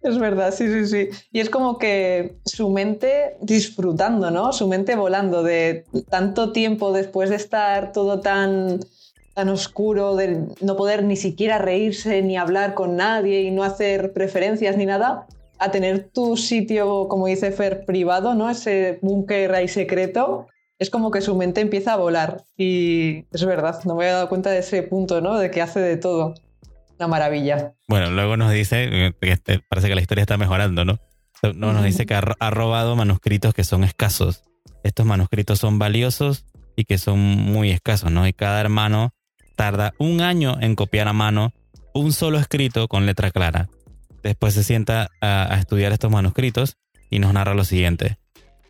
[0.02, 1.10] es verdad, sí, sí, sí.
[1.32, 4.52] Y es como que su mente disfrutando, ¿no?
[4.52, 8.80] Su mente volando de tanto tiempo después de estar todo tan
[9.36, 14.14] tan oscuro, de no poder ni siquiera reírse ni hablar con nadie y no hacer
[14.14, 15.26] preferencias ni nada,
[15.63, 18.49] a tener tu sitio, como dice Fer, privado, ¿no?
[18.49, 20.47] Ese búnker ahí secreto,
[20.80, 22.43] es como que su mente empieza a volar.
[22.58, 25.38] Y es verdad, no me había dado cuenta de ese punto, ¿no?
[25.38, 26.36] De que hace de todo.
[26.99, 27.73] Una maravilla.
[27.88, 30.99] Bueno, luego nos dice, que este, parece que la historia está mejorando, ¿no?
[31.56, 34.43] No, nos dice que ha, robado manuscritos que son escasos.
[34.84, 36.45] Estos manuscritos son valiosos
[36.76, 38.28] y que son muy escasos, ¿no?
[38.28, 39.13] Y cada hermano
[39.56, 41.52] tarda un año en copiar a mano
[41.93, 43.69] un solo escrito con letra clara.
[44.24, 46.78] Después se sienta a, estudiar estos manuscritos
[47.10, 48.18] y nos narra lo siguiente.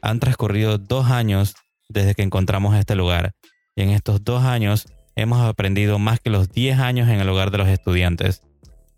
[0.02, 1.56] Han transcurrido dos años
[1.88, 3.36] desde que encontramos este lugar
[3.76, 7.52] y en estos dos años hemos aprendido más que los diez años en el hogar
[7.52, 8.42] de los estudiantes.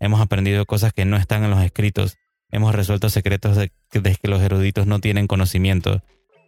[0.00, 2.16] Hemos aprendido cosas que no están en los escritos.
[2.50, 6.02] Hemos resuelto secretos de, de que los eruditos no tienen conocimiento.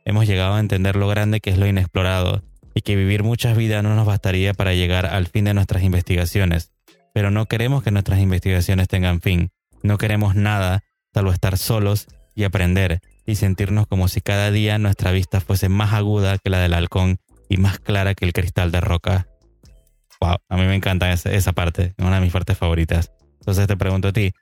[0.06, 2.42] Hemos llegado a entender lo grande que es lo inexplorado
[2.74, 6.72] y que vivir muchas vidas no nos bastaría para llegar al fin de nuestras investigaciones.
[7.12, 9.50] Pero no queremos que nuestras investigaciones tengan fin.
[9.82, 10.82] No queremos nada
[11.14, 15.92] salvo estar solos y aprender y sentirnos como si cada día nuestra vista fuese más
[15.92, 19.26] aguda que la del halcón y más clara que el cristal de roca.
[20.20, 23.12] Wow, a mí me encanta esa, parte, una de mis partes favoritas.
[23.40, 24.32] Entonces te pregunto a ti,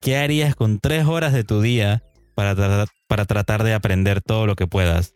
[0.00, 2.02] ¿qué harías con tres horas de tu día
[2.34, 5.14] para, para tratar de aprender todo lo que puedas?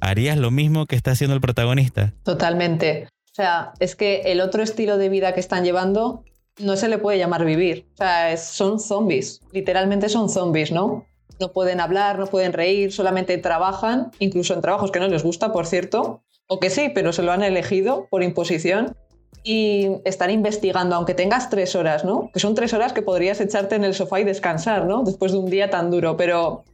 [0.00, 2.12] ¿Harías lo mismo que está haciendo el protagonista?
[2.24, 3.08] Totalmente.
[3.26, 6.24] O sea, es que el otro estilo de vida que están llevando
[6.58, 7.86] no se le puede llamar vivir.
[7.94, 11.06] O sea, son zombies, literalmente son zombies, ¿no?
[11.40, 15.52] No pueden hablar, no pueden reír, solamente trabajan, incluso en trabajos que no les gusta,
[15.52, 18.96] por cierto, o que sí, pero se lo han elegido por imposición.
[19.42, 22.30] Y están investigando, aunque tengas tres horas, ¿no?
[22.32, 25.02] Que son tres horas que podrías echarte en el sofá y descansar, ¿no?
[25.02, 26.16] Después de un día tan duro.
[26.16, 26.64] Pero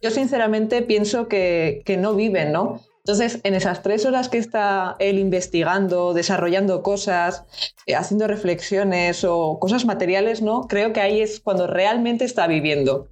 [0.00, 2.80] yo sinceramente pienso que, que no viven, ¿no?
[3.04, 7.44] Entonces, en esas tres horas que está él investigando, desarrollando cosas,
[7.86, 10.66] eh, haciendo reflexiones o cosas materiales, ¿no?
[10.68, 13.08] Creo que ahí es cuando realmente está viviendo.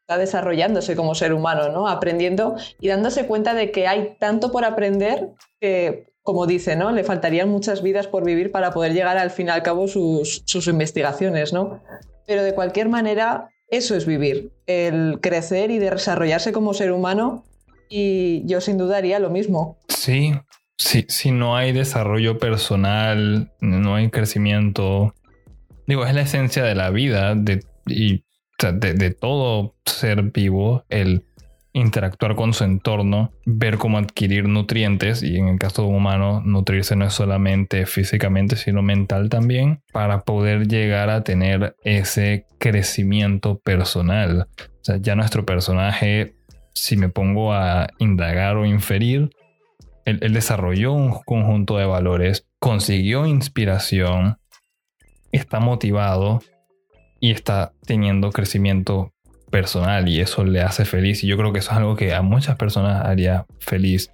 [0.00, 1.88] Está desarrollándose como ser humano, ¿no?
[1.88, 5.28] Aprendiendo y dándose cuenta de que hay tanto por aprender
[5.60, 6.90] que, como dice, ¿no?
[6.92, 10.42] Le faltarían muchas vidas por vivir para poder llegar al fin y al cabo sus,
[10.46, 11.82] sus investigaciones, ¿no?
[12.26, 17.44] Pero de cualquier manera, eso es vivir, el crecer y desarrollarse como ser humano.
[17.88, 19.78] Y yo sin duda haría lo mismo.
[19.88, 20.34] Sí,
[20.76, 25.14] sí, si no hay desarrollo personal, no hay crecimiento.
[25.86, 28.24] Digo, es la esencia de la vida de, y
[28.58, 31.24] de todo ser vivo, el
[31.72, 36.42] interactuar con su entorno, ver cómo adquirir nutrientes y en el caso de un humano
[36.44, 43.58] nutrirse no es solamente físicamente sino mental también para poder llegar a tener ese crecimiento
[43.60, 44.48] personal.
[44.58, 46.34] O sea, ya nuestro personaje,
[46.78, 49.30] si me pongo a indagar o inferir,
[50.04, 54.38] él, él desarrolló un conjunto de valores, consiguió inspiración,
[55.32, 56.40] está motivado
[57.20, 59.12] y está teniendo crecimiento
[59.50, 61.24] personal y eso le hace feliz.
[61.24, 64.10] Y yo creo que eso es algo que a muchas personas haría feliz.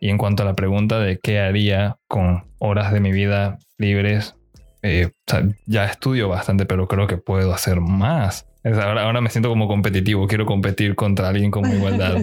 [0.00, 4.34] Y en cuanto a la pregunta de qué haría con horas de mi vida libres,
[4.82, 5.10] eh,
[5.66, 8.45] ya estudio bastante, pero creo que puedo hacer más.
[8.74, 12.18] Ahora, ahora me siento como competitivo, quiero competir contra alguien con igualdad.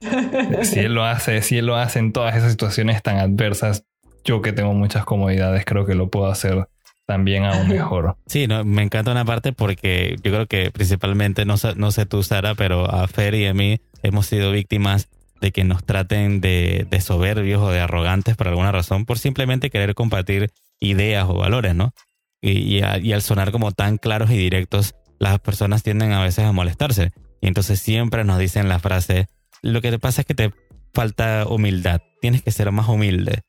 [0.62, 3.84] si él lo hace, si él lo hace en todas esas situaciones tan adversas,
[4.24, 6.68] yo que tengo muchas comodidades, creo que lo puedo hacer
[7.06, 8.16] también aún mejor.
[8.26, 12.22] Sí, no, me encanta una parte porque yo creo que principalmente, no, no sé tú,
[12.22, 15.08] Sara, pero a Fer y a mí hemos sido víctimas
[15.40, 19.70] de que nos traten de, de soberbios o de arrogantes por alguna razón, por simplemente
[19.70, 21.92] querer compartir ideas o valores, ¿no?
[22.40, 26.52] Y, y, al sonar como tan claros y directos, las personas tienden a veces a
[26.52, 27.12] molestarse.
[27.40, 29.26] Y entonces siempre nos dicen la frase,
[29.62, 30.52] lo que te pasa es que te
[30.92, 33.42] falta humildad, tienes que ser más humilde.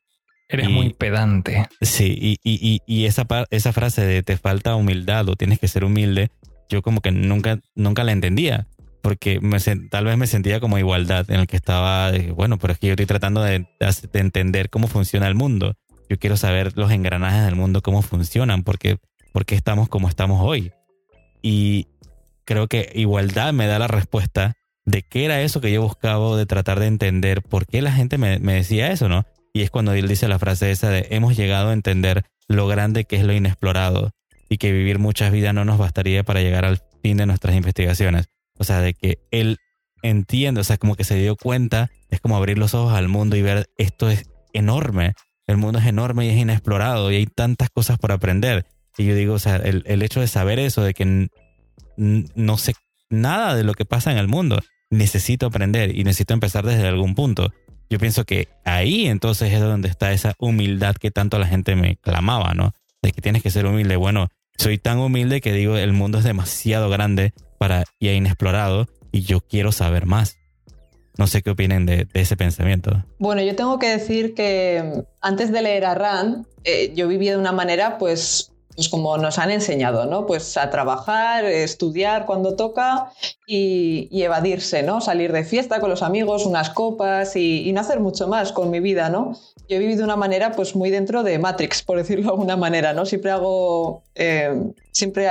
[0.47, 1.67] Eres muy pedante.
[1.81, 5.85] Sí, y, y, y, esa, esa frase de te falta humildad o tienes que ser
[5.85, 6.31] humilde,
[6.69, 8.67] yo como que nunca, nunca la entendía.
[9.01, 12.79] Porque me, tal vez me sentía como igualdad en el que estaba, bueno, pero es
[12.79, 15.75] que yo estoy tratando de, de, entender cómo funciona el mundo.
[16.09, 18.97] Yo quiero saber los engranajes del mundo, cómo funcionan, porque,
[19.31, 20.73] porque estamos como estamos hoy.
[21.41, 21.87] Y
[22.45, 26.45] creo que igualdad me da la respuesta de qué era eso que yo buscaba de
[26.45, 29.25] tratar de entender por qué la gente me, me decía eso, ¿no?
[29.53, 33.05] Y es cuando él dice la frase esa de hemos llegado a entender lo grande
[33.05, 34.11] que es lo inexplorado
[34.49, 38.27] y que vivir muchas vidas no nos bastaría para llegar al fin de nuestras investigaciones.
[38.57, 39.57] O sea, de que él
[40.01, 43.37] entiende, o sea, como que se dio cuenta, es como abrir los ojos al mundo
[43.37, 45.13] y ver esto es enorme,
[45.47, 48.65] el mundo es enorme y es inexplorado y hay tantas cosas por aprender.
[48.97, 51.29] Y yo digo, o sea, el, el hecho de saber eso, de que
[51.95, 52.73] no sé
[53.09, 57.15] nada de lo que pasa en el mundo, necesito aprender y necesito empezar desde algún
[57.15, 57.51] punto.
[57.89, 61.95] Yo pienso que ahí entonces es donde está esa humildad que tanto la gente me
[61.97, 62.73] clamaba, ¿no?
[63.01, 63.95] De que tienes que ser humilde.
[63.95, 69.21] Bueno, soy tan humilde que digo, el mundo es demasiado grande para y inexplorado y
[69.21, 70.37] yo quiero saber más.
[71.17, 73.03] No sé qué opinen de, ese pensamiento.
[73.17, 77.37] Bueno, yo tengo que decir que antes de leer a Rand, eh, yo vivía de
[77.37, 78.48] una manera pues
[78.79, 80.25] pues como nos han enseñado, ¿no?
[80.25, 83.11] Pues a trabajar, estudiar cuando toca
[83.45, 85.01] y, evadirse, ¿no?
[85.01, 88.79] Salir de fiesta con los amigos, unas copas y, no hacer mucho más con mi
[88.79, 89.33] vida, ¿no?
[89.67, 92.55] Yo he vivido de una manera pues muy dentro de Matrix, por decirlo de alguna
[92.55, 93.05] manera, ¿no?
[93.05, 95.27] Siempre hago, eh, siempre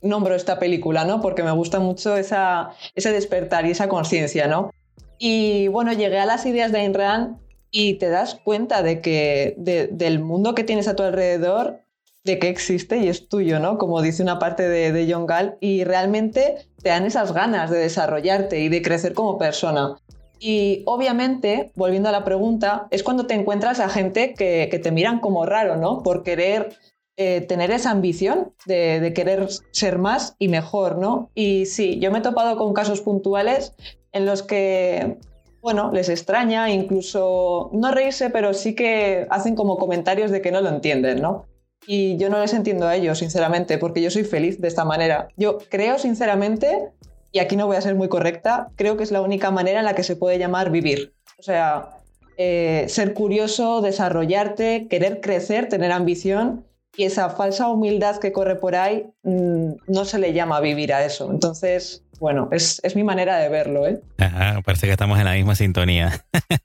[0.00, 1.20] nombro esta película, ¿no?
[1.20, 4.70] Porque me gusta mucho esa, ese despertar y esa conciencia, ¿no?
[5.18, 7.36] Y bueno, llegué a las ideas de Ayn Rand
[7.72, 9.56] y te das cuenta de que
[9.90, 11.80] del mundo que tienes a tu alrededor
[12.26, 13.78] de que existe y es tuyo, ¿no?
[13.78, 17.78] Como dice una parte de, de John Gall, y realmente te dan esas ganas de
[17.78, 19.96] desarrollarte y de crecer como persona.
[20.38, 25.20] Y obviamente, volviendo a la pregunta, es cuando te encuentras a gente que, te miran
[25.20, 26.02] como raro, ¿no?
[26.02, 26.76] Por querer
[27.16, 31.30] eh, tener esa ambición de, de, querer ser más y mejor, ¿no?
[31.34, 33.72] Y sí, yo me he topado con casos puntuales
[34.12, 35.16] en los que,
[35.62, 40.60] bueno, les extraña, incluso no reírse, pero sí que hacen como comentarios de que no
[40.60, 41.46] lo entienden, ¿no?
[41.86, 45.28] Y yo no les entiendo a ellos, sinceramente, porque yo soy feliz de esta manera.
[45.36, 46.90] Yo creo, sinceramente,
[47.32, 49.84] y aquí no voy a ser muy correcta, creo que es la única manera en
[49.84, 51.14] la que se puede llamar vivir.
[51.38, 51.90] O sea,
[52.38, 56.64] eh, ser curioso, desarrollarte, querer crecer, tener ambición
[56.96, 61.04] y esa falsa humildad que corre por ahí mm, no se le llama vivir a
[61.04, 61.30] eso.
[61.30, 64.00] Entonces, bueno, es, mi manera de verlo, ¿eh?
[64.18, 66.24] Ajá, parece que estamos en la misma sintonía.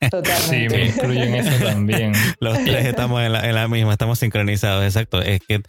[0.09, 0.39] Totalmente.
[0.39, 2.13] Sí, me incluyen eso también.
[2.39, 5.21] Los tres estamos en la, misma, estamos sincronizados, exacto.
[5.21, 5.61] Es que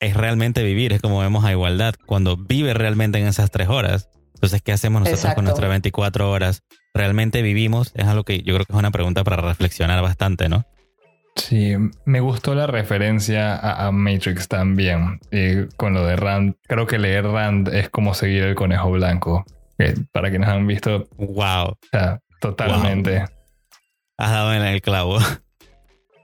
[0.00, 1.94] es, realmente vivir, es como vemos a igualdad.
[2.06, 6.62] Cuando vive realmente en esas tres horas, entonces, ¿qué hacemos nosotros con nuestras 24 horas?
[6.92, 7.92] ¿Realmente vivimos?
[7.94, 10.66] Es algo que yo creo que es una pregunta para reflexionar bastante, ¿no?
[11.36, 11.74] Sí,
[12.06, 15.20] me gustó la referencia a, Matrix también.
[15.76, 19.44] con lo de Rand, creo que leer Rand es como seguir el conejo blanco.
[20.12, 21.06] para quienes han visto.
[21.18, 21.68] Wow.
[21.68, 23.24] O sea, totalmente.
[24.16, 25.18] Has dado en el clavo.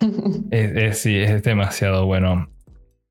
[0.51, 2.49] es, sí, es demasiado bueno.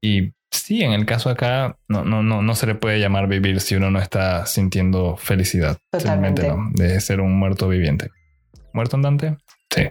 [0.01, 3.61] Y sí, en el caso acá no, no, no, no se le puede llamar vivir
[3.61, 5.77] si uno no está sintiendo felicidad.
[5.91, 6.41] Totalmente.
[6.41, 8.09] Simplemente no, de ser un muerto viviente.
[8.73, 9.37] ¿Muerto andante?
[9.69, 9.83] Sí.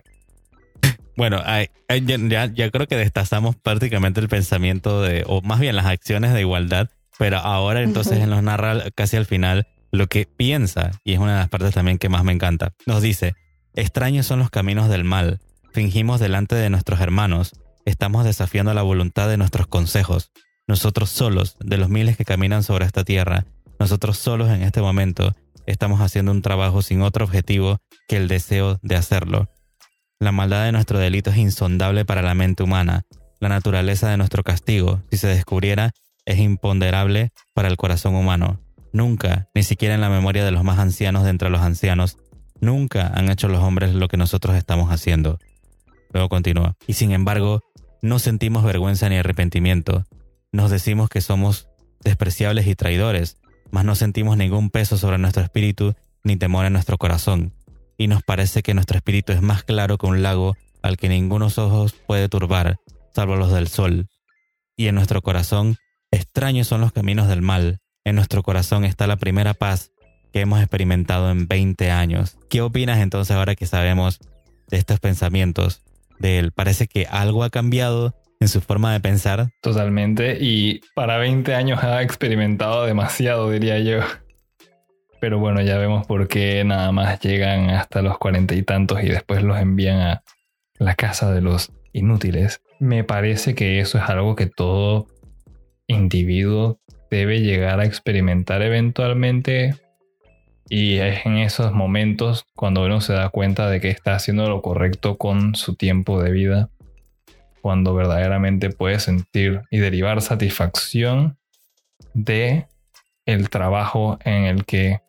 [1.20, 6.32] Bueno, ya, ya, creo que destazamos prácticamente el pensamiento de, o más bien las acciones
[6.32, 11.18] de igualdad, pero ahora entonces nos narra casi al final lo que piensa, y es
[11.18, 12.72] una de las partes también que más me encanta.
[12.86, 13.34] Nos dice,
[13.74, 15.40] extraños son los caminos del mal,
[15.74, 17.52] fingimos delante de nuestros hermanos,
[17.84, 20.30] estamos desafiando la voluntad de nuestros consejos.
[20.66, 23.44] Nosotros solos, de los miles que caminan sobre esta tierra,
[23.78, 28.78] nosotros solos en este momento, estamos haciendo un trabajo sin otro objetivo que el deseo
[28.80, 29.50] de hacerlo.
[30.20, 33.06] La maldad de nuestro delito es insondable para la mente humana.
[33.38, 35.92] La naturaleza de nuestro castigo, si se descubriera,
[36.26, 38.60] es imponderable para el corazón humano.
[38.92, 42.18] Nunca, ni siquiera en la memoria de los más ancianos de entre los ancianos,
[42.60, 45.38] nunca han hecho los hombres lo que nosotros estamos haciendo.
[46.12, 46.76] Luego continúa.
[46.86, 47.62] Y sin embargo,
[48.02, 50.04] no sentimos vergüenza ni arrepentimiento.
[50.52, 51.66] Nos decimos que somos
[52.04, 53.38] despreciables y traidores,
[53.70, 57.54] mas no sentimos ningún peso sobre nuestro espíritu ni temor en nuestro corazón
[58.00, 61.58] y nos parece que nuestro espíritu es más claro que un lago al que ningunos
[61.58, 62.78] ojos puede turbar,
[63.14, 64.08] salvo los del sol.
[64.74, 65.76] Y en nuestro corazón,
[66.10, 67.80] extraños son los caminos del mal.
[68.06, 69.92] En nuestro corazón está la primera paz
[70.32, 72.38] que hemos experimentado en 20 años.
[72.48, 74.18] ¿Qué opinas entonces ahora que sabemos
[74.68, 75.82] de estos pensamientos
[76.18, 76.52] de él?
[76.52, 79.50] Parece que algo ha cambiado en su forma de pensar.
[79.60, 84.00] Totalmente, y para 20 años ha experimentado demasiado, diría yo.
[85.20, 89.08] Pero bueno, ya vemos por qué nada más llegan hasta los cuarenta y tantos y
[89.08, 90.22] después los envían a
[90.78, 92.62] la casa de los inútiles.
[92.78, 95.06] Me parece que eso es algo que todo
[95.86, 96.80] individuo
[97.10, 99.74] debe llegar a experimentar eventualmente
[100.68, 104.62] y es en esos momentos cuando uno se da cuenta de que está haciendo lo
[104.62, 106.70] correcto con su tiempo de vida,
[107.60, 111.36] cuando verdaderamente puede sentir y derivar satisfacción
[112.14, 112.68] de
[113.26, 115.00] el trabajo en el que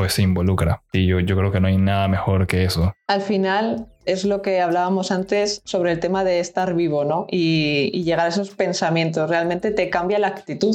[0.00, 0.82] pues se involucra.
[0.94, 2.94] Y yo, yo creo que no hay nada mejor que eso.
[3.06, 7.26] Al final es lo que hablábamos antes sobre el tema de estar vivo, ¿no?
[7.30, 9.28] Y, y llegar a esos pensamientos.
[9.28, 10.74] Realmente te cambia la actitud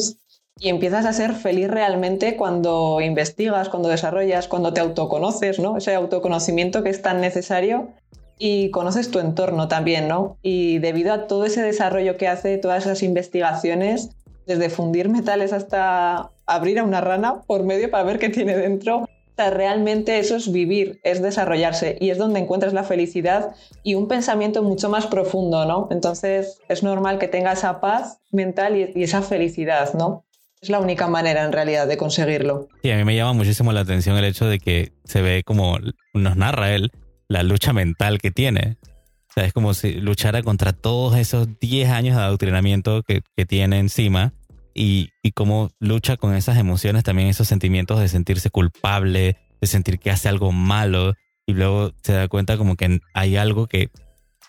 [0.59, 5.75] y empiezas a ser feliz realmente cuando investigas, cuando desarrollas, cuando te autoconoces, ¿no?
[5.77, 7.89] Ese autoconocimiento que es tan necesario
[8.38, 10.38] y conoces tu entorno también, ¿no?
[10.43, 14.11] Y debido a todo ese desarrollo que hace, todas esas investigaciones,
[14.45, 19.07] desde fundir metales hasta abrir a una rana por medio para ver qué tiene dentro,
[19.37, 24.63] realmente eso es vivir, es desarrollarse y es donde encuentras la felicidad y un pensamiento
[24.63, 25.87] mucho más profundo, ¿no?
[25.91, 30.25] Entonces es normal que tenga esa paz mental y, esa felicidad, ¿no?
[30.61, 32.69] Es la única manera en realidad de conseguirlo.
[32.81, 35.77] Sí, a mí me llama muchísimo la atención el hecho de que se ve como
[36.13, 36.91] nos narra él
[37.27, 38.77] la lucha mental que tiene.
[39.29, 43.45] O sea, es como si luchara contra todos esos 10 años de adoctrinamiento que, que
[43.45, 44.33] tiene encima
[44.75, 49.97] y, y cómo lucha con esas emociones, también esos sentimientos de sentirse culpable, de sentir
[49.97, 51.15] que hace algo malo
[51.47, 53.89] y luego se da cuenta como que hay algo que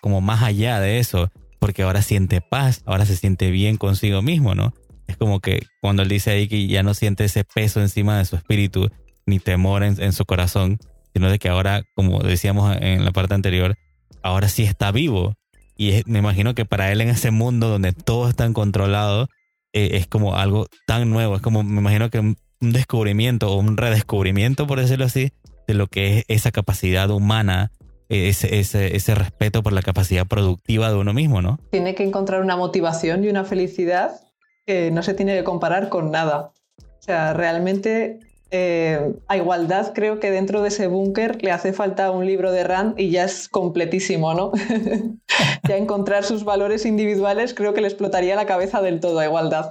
[0.01, 4.55] como más allá de eso, porque ahora siente paz, ahora se siente bien consigo mismo,
[4.55, 4.73] ¿no?
[5.07, 8.25] Es como que cuando él dice ahí que ya no siente ese peso encima de
[8.25, 8.89] su espíritu,
[9.25, 10.79] ni temor en, su corazón,
[11.13, 13.75] sino de que ahora, como decíamos en la parte anterior,
[14.21, 15.35] ahora sí está vivo.
[15.75, 19.29] Y me imagino que para él en ese mundo donde todo está controlado,
[19.77, 21.35] eh, es como algo tan nuevo.
[21.35, 25.31] Es como, me imagino que un, descubrimiento o un redescubrimiento, por decirlo así,
[25.67, 27.71] de lo que es esa capacidad humana,
[28.09, 31.59] eh, ese, ese, ese respeto por la capacidad productiva de uno mismo, ¿no?
[31.69, 34.19] Tiene que encontrar una motivación y una felicidad
[34.65, 36.51] que no se tiene que comparar con nada.
[36.79, 42.11] O sea, realmente eh, a igualdad creo que dentro de ese búnker le hace falta
[42.11, 44.51] un libro de Rand y ya es completísimo, ¿no?
[45.67, 49.67] ya encontrar sus valores individuales creo que le explotaría la cabeza del todo a igualdad.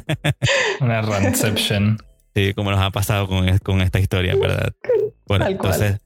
[0.80, 1.98] Una Randception.
[2.34, 4.72] Sí, como nos ha pasado con, con esta historia, ¿verdad?
[5.26, 5.98] Bueno, entonces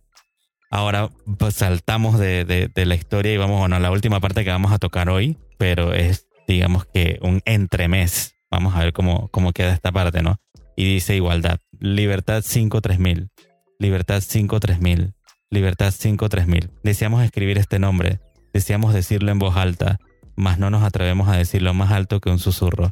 [0.70, 4.50] ahora pues, saltamos de, de, la historia y vamos bueno, a la última parte que
[4.50, 8.36] vamos a tocar hoy, pero es digamos que un entremés.
[8.50, 10.40] Vamos a ver cómo, cómo queda esta parte, ¿no?
[10.80, 11.60] y dice igualdad.
[11.82, 13.30] Libertad 53000.
[13.78, 15.14] Libertad 53000.
[15.48, 16.70] Libertad 53000.
[16.82, 18.20] Deseamos escribir este nombre.
[18.52, 19.98] Deseamos decirlo en voz alta,
[20.36, 22.90] mas no nos atrevemos a decirlo más alto que un susurro.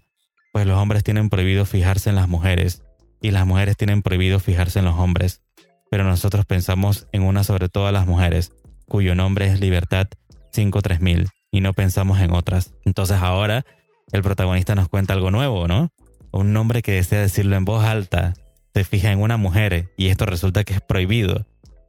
[0.54, 2.82] Pues los hombres tienen prohibido fijarse en las mujeres
[3.20, 5.42] y las mujeres tienen prohibido fijarse en los hombres.
[5.90, 8.52] Pero nosotros pensamos en una sobre todas las mujeres,
[8.86, 10.06] cuyo nombre es Libertad
[10.54, 12.72] 53000 y no pensamos en otras.
[12.86, 13.66] Entonces ahora
[14.12, 15.90] el protagonista nos cuenta algo nuevo, ¿no?
[16.30, 18.34] un hombre que desea decirlo en voz alta
[18.78, 21.44] se fija en una mujer y esto resulta que es prohibido.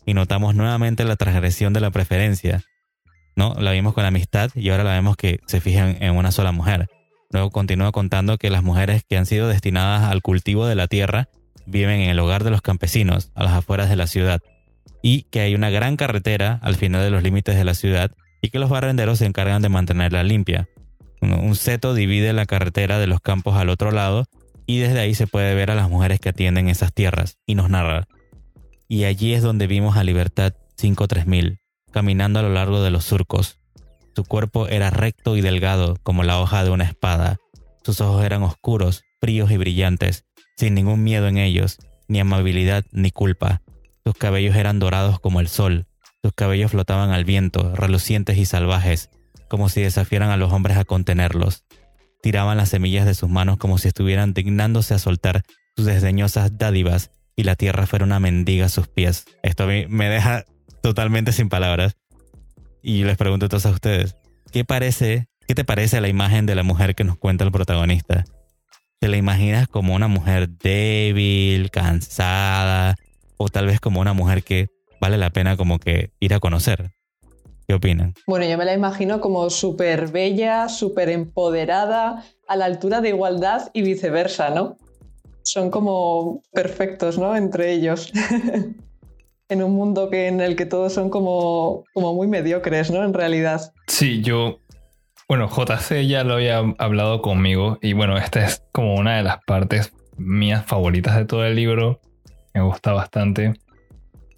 [0.08, 2.64] Y notamos nuevamente la transgresión de la preferencia.
[3.36, 3.54] ¿no?
[3.60, 6.52] La vimos con la amistad y ahora la vemos que se fija en una sola
[6.52, 6.88] mujer.
[7.30, 11.30] Luego continúa contando que las mujeres que han sido destinadas al cultivo de la tierra
[11.68, 14.42] viven en el hogar de los campesinos, a las afueras de la ciudad,
[15.04, 18.10] y que hay una gran carretera al final de los límites de la ciudad
[18.42, 20.68] y que los barrenderos se encargan de mantenerla limpia.
[21.22, 24.26] Un seto divide la carretera de los campos al otro lado
[24.70, 27.72] y desde ahí se puede ver a las mujeres que atienden esas tierras y nos
[27.72, 28.08] narra.
[28.88, 31.58] Y allí es donde vimos a Libertad 53000,
[31.92, 33.58] caminando a lo largo de los surcos.
[34.16, 37.38] Su cuerpo era recto y delgado como la hoja de una espada.
[37.84, 43.10] Sus ojos eran oscuros, fríos y brillantes, sin ningún miedo en ellos, ni amabilidad ni
[43.10, 43.64] culpa.
[44.06, 45.88] Sus cabellos eran dorados como el sol,
[46.22, 49.10] sus cabellos flotaban al viento, relucientes y salvajes,
[49.48, 51.64] como si desafiaran a los hombres a contenerlos.
[52.22, 55.44] Tiraban las semillas de sus manos como si estuvieran dignándose a soltar
[55.76, 59.26] sus desdeñosas dádivas y la tierra fuera una mendiga a sus pies.
[59.44, 60.44] Esto me deja
[60.82, 61.96] totalmente sin palabras.
[62.82, 64.18] Y les pregunto a todos a ustedes,
[64.52, 68.26] ¿qué parece, qué te parece la imagen de la mujer que nos cuenta el protagonista?
[69.00, 72.96] ¿Te la imaginas como una mujer débil, cansada,
[73.38, 74.68] o tal vez como una mujer que
[75.00, 76.92] vale la pena como que ir a conocer?
[77.70, 78.16] ¿Qué opinan?
[78.26, 83.70] Bueno, yo me la imagino como súper bella, súper empoderada, a la altura de igualdad
[83.74, 84.76] y viceversa, ¿no?
[85.44, 87.36] Son como perfectos, ¿no?
[87.36, 88.12] Entre ellos.
[89.50, 93.04] en un mundo que, en el que todos son como, como muy mediocres, ¿no?
[93.04, 93.72] En realidad.
[93.86, 94.58] Sí, yo
[95.28, 99.44] bueno, JC ya lo había hablado conmigo y bueno, esta es como una de las
[99.46, 102.02] partes mías favoritas de todo el libro.
[102.56, 103.54] Me gusta bastante.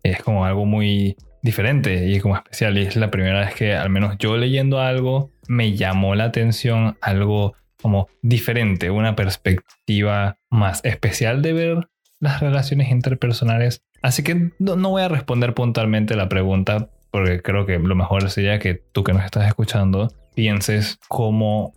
[0.03, 2.77] Es como algo muy diferente y como especial.
[2.77, 6.97] Y es la primera vez que al menos yo leyendo algo me llamó la atención
[7.01, 11.87] algo como diferente, una perspectiva más especial de ver
[12.19, 13.83] las relaciones interpersonales.
[14.01, 18.29] Así que no, no voy a responder puntualmente la pregunta porque creo que lo mejor
[18.29, 21.73] sería que tú que nos estás escuchando pienses cómo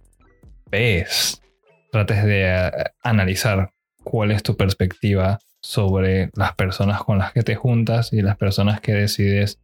[0.70, 1.42] ves,
[1.90, 2.70] trates de eh,
[3.02, 3.70] analizar
[4.04, 8.82] cuál es tu perspectiva sobre las personas con las que te juntas y las personas
[8.82, 9.58] que decides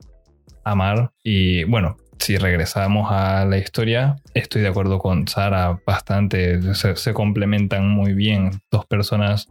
[0.65, 1.13] amar.
[1.23, 7.13] Y bueno, si regresamos a la historia, estoy de acuerdo con Sara bastante, se, se
[7.13, 9.49] complementan muy bien, dos personas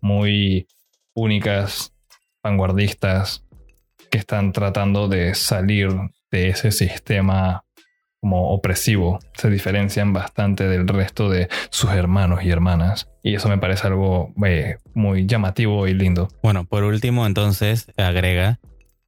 [0.00, 0.68] muy
[1.14, 1.92] únicas,
[2.44, 3.44] vanguardistas,
[4.08, 5.90] que están tratando de salir
[6.30, 7.64] de ese sistema
[8.22, 13.08] como opresivo, se diferencian bastante del resto de sus hermanos y hermanas.
[13.24, 16.28] Y eso me parece algo eh, muy llamativo y lindo.
[16.40, 18.60] Bueno, por último entonces agrega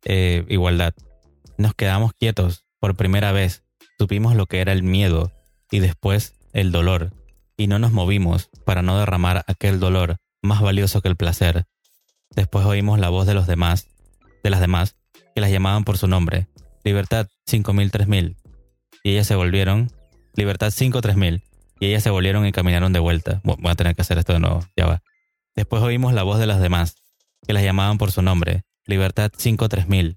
[0.05, 0.95] eh, igualdad.
[1.57, 3.63] Nos quedamos quietos por primera vez,
[4.01, 5.31] supimos lo que era el miedo
[5.71, 7.13] y después el dolor,
[7.57, 11.67] y no nos movimos para no derramar aquel dolor más valioso que el placer.
[12.35, 13.87] Después oímos la voz de los demás,
[14.43, 14.97] de las demás,
[15.37, 16.49] que las llamaban por su nombre.
[16.83, 18.37] Libertad 5000 3000,
[19.05, 19.93] y ellas se volvieron,
[20.35, 21.43] Libertad 5 3000,
[21.79, 23.41] y ellas se volvieron y caminaron de vuelta.
[23.45, 25.03] Voy a tener que hacer esto de nuevo, ya va.
[25.55, 26.97] Después oímos la voz de las demás,
[27.47, 30.17] que las llamaban por su nombre, Libertad 5 3000,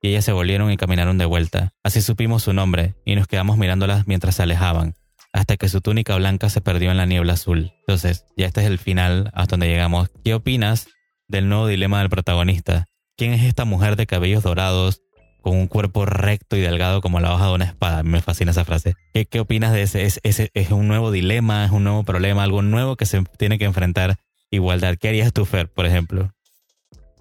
[0.00, 1.74] y ellas se volvieron y caminaron de vuelta.
[1.82, 4.94] Así supimos su nombre, y nos quedamos mirándolas mientras se alejaban,
[5.32, 7.72] hasta que su túnica blanca se perdió en la niebla azul.
[7.80, 10.08] Entonces, ya este es el final hasta donde llegamos.
[10.24, 10.86] ¿Qué opinas
[11.26, 12.86] del nuevo dilema del protagonista?
[13.16, 15.02] ¿Quién es esta mujer de cabellos dorados,
[15.40, 18.02] con un cuerpo recto y delgado como la hoja de una espada.
[18.02, 18.94] Me fascina esa frase.
[19.12, 20.04] ¿Qué, qué opinas de ese?
[20.04, 21.64] ¿Es, ¿Es, un nuevo dilema?
[21.64, 22.42] ¿Es un nuevo problema?
[22.42, 24.18] ¿Algo nuevo que se tiene que enfrentar
[24.50, 24.96] igualdad?
[25.00, 26.32] ¿Qué harías tú, Fer, por ejemplo?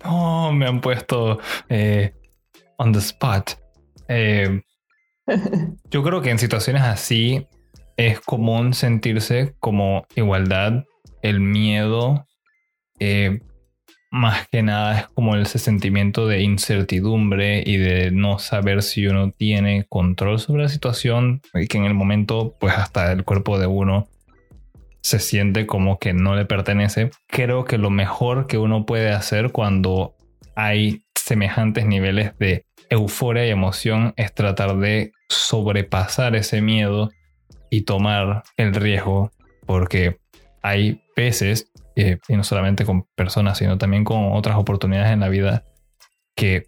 [0.04, 1.40] Oh, me han puesto
[1.70, 2.14] eh,
[2.78, 3.52] on the spot.
[4.08, 4.62] Eh,
[5.90, 7.48] yo creo que en situaciones así
[7.98, 10.86] es común sentirse como igualdad,
[11.22, 12.26] el miedo,
[13.00, 13.42] eh,
[14.12, 19.32] más que nada es como ese sentimiento de incertidumbre y de no saber si uno
[19.32, 23.68] tiene control sobre la situación y que en el momento pues hasta el cuerpo de
[23.68, 24.08] uno
[25.02, 27.12] se siente como que no le pertenece.
[27.28, 30.16] Creo que lo mejor que uno puede hacer cuando
[30.56, 37.12] hay semejantes niveles de euforia y emoción es tratar de sobrepasar ese miedo
[37.70, 39.32] y tomar el riesgo
[39.66, 40.18] porque
[40.64, 45.30] hay veces eh, y no solamente con personas, sino también con otras oportunidades en la
[45.30, 45.64] vida
[46.36, 46.68] que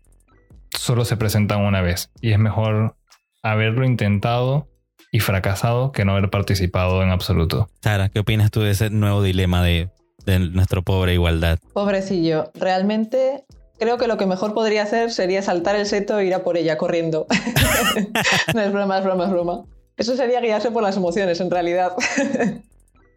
[0.78, 2.12] solo se presentan una vez.
[2.22, 2.96] Y es mejor
[3.44, 4.68] haberlo intentado
[5.12, 7.70] y fracasado que no haber participado en absoluto.
[7.82, 9.90] Sara, ¿qué opinas tú de ese nuevo dilema de,
[10.26, 11.60] de nuestro pobre igualdad?
[11.74, 13.44] Pobrecillo, realmente
[13.82, 16.56] creo que lo que mejor podría hacer sería saltar el seto e ir a por
[16.56, 17.26] ella corriendo.
[18.54, 19.64] no es broma, es broma, es broma.
[19.98, 21.94] Eso sería guiarse por las emociones, en realidad.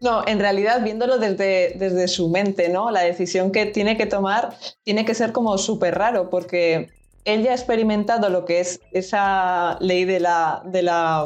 [0.05, 2.91] No, en realidad, viéndolo desde, desde su mente, ¿no?
[2.91, 6.89] La decisión que tiene que tomar tiene que ser como súper raro, porque
[7.23, 11.25] él ya ha experimentado lo que es esa ley de la, de la,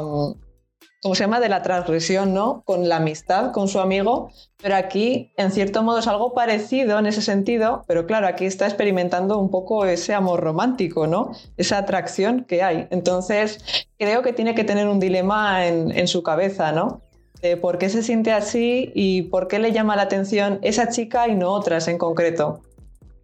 [1.02, 2.62] como se llama, de la transgresión, ¿no?
[2.64, 4.30] Con la amistad, con su amigo,
[4.62, 8.64] pero aquí, en cierto modo, es algo parecido en ese sentido, pero claro, aquí está
[8.64, 11.32] experimentando un poco ese amor romántico, ¿no?
[11.58, 12.88] Esa atracción que hay.
[12.90, 17.02] Entonces, creo que tiene que tener un dilema en, en su cabeza, ¿no?
[17.42, 21.28] De por qué se siente así y por qué le llama la atención esa chica
[21.28, 22.60] y no otras en concreto.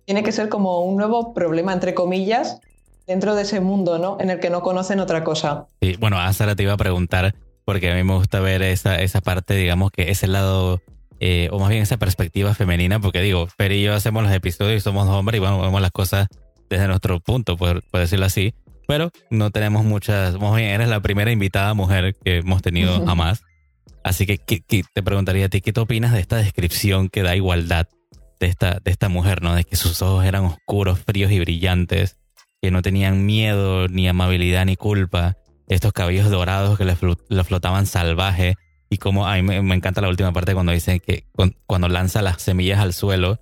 [0.06, 2.60] Tiene que ser como un nuevo problema, entre comillas,
[3.06, 4.16] dentro de ese mundo, ¿no?
[4.20, 5.66] En el que no conocen otra cosa.
[5.80, 9.00] Sí, bueno, a Sara te iba a preguntar, porque a mí me gusta ver esa,
[9.00, 10.80] esa parte, digamos que ese lado,
[11.20, 14.78] eh, o más bien esa perspectiva femenina, porque digo, Fer y yo hacemos los episodios
[14.78, 16.28] y somos hombres y bueno, vemos las cosas
[16.68, 18.54] desde nuestro punto, por, decirlo así,
[18.86, 23.42] pero no tenemos muchas, más bien eres la primera invitada mujer que hemos tenido jamás.
[24.06, 27.88] Así que, te preguntaría a ti, ¿qué te opinas de esta descripción que da igualdad
[28.38, 29.52] de esta, de esta mujer, ¿no?
[29.56, 32.16] De que sus ojos eran oscuros, fríos y brillantes,
[32.62, 38.54] que no tenían miedo, ni amabilidad, ni culpa, estos cabellos dorados que le, flotaban salvaje,
[38.88, 41.26] y como a mí me, encanta la última parte cuando dice que
[41.66, 43.40] cuando lanza las semillas al suelo,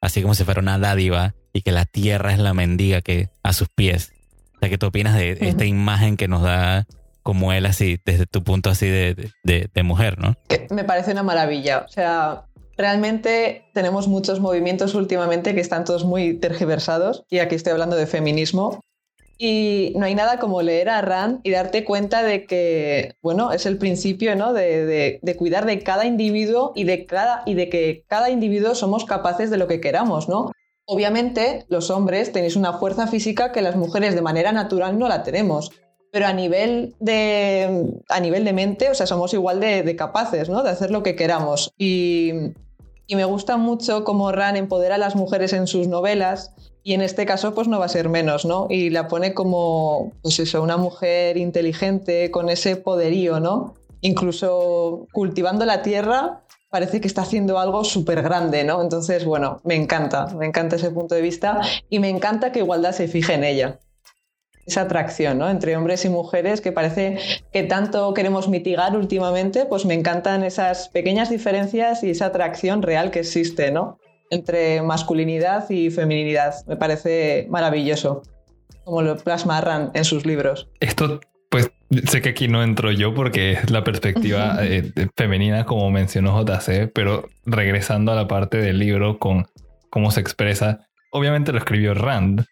[0.00, 3.52] así como si fuera una dádiva, y que la tierra es la mendiga que a
[3.52, 4.14] sus pies.
[4.54, 6.86] O sea, ¿qué tú opinas de esta imagen que nos da
[7.26, 10.36] como él así, desde tu punto así de, de mujer, ¿no?
[10.70, 11.84] Me parece una maravilla.
[11.86, 12.46] O sea,
[12.78, 18.06] Realmente tenemos muchos movimientos últimamente que están todos muy tergiversados, y aquí estoy hablando de
[18.06, 18.80] feminismo,
[19.38, 23.66] y no hay nada como leer a Rand y darte cuenta de que, bueno, es
[23.66, 24.52] el principio, ¿no?
[24.52, 29.50] De, cuidar de cada individuo y de, cada, y de que cada individuo somos capaces
[29.50, 30.52] de lo que queramos, ¿no?
[30.86, 35.22] Obviamente, los hombres tenéis una fuerza física que las mujeres de manera natural no la
[35.22, 35.70] tenemos,
[36.12, 40.48] pero a nivel de, a nivel de mente, o sea, somos igual de, de capaces,
[40.48, 40.62] ¿no?
[40.62, 41.72] De hacer lo que queramos.
[41.78, 42.32] Y,
[43.08, 46.52] me gusta mucho cómo Ran empodera a las mujeres en sus novelas
[46.82, 48.66] y en este caso pues no va a ser menos, ¿no?
[48.68, 53.74] Y la pone como, pues eso, una mujer inteligente con ese poderío, ¿no?
[54.00, 58.82] Incluso cultivando la tierra parece que está haciendo algo súper grande, ¿no?
[58.82, 62.92] Entonces, bueno, me encanta, me encanta ese punto de vista y me encanta que Igualdad
[62.92, 63.78] se fije en ella
[64.66, 65.48] esa atracción ¿no?
[65.48, 67.18] entre hombres y mujeres que parece
[67.52, 73.10] que tanto queremos mitigar últimamente, pues me encantan esas pequeñas diferencias y esa atracción real
[73.10, 73.98] que existe ¿no?
[74.30, 76.54] entre masculinidad y feminidad.
[76.66, 78.22] Me parece maravilloso
[78.84, 80.68] como lo plasmarran en sus libros.
[80.80, 81.70] Esto, pues
[82.06, 86.90] sé que aquí no entro yo porque es la perspectiva eh, femenina como mencionó JC,
[86.92, 89.46] pero regresando a la parte del libro con
[89.90, 92.44] cómo se expresa, obviamente lo escribió Rand,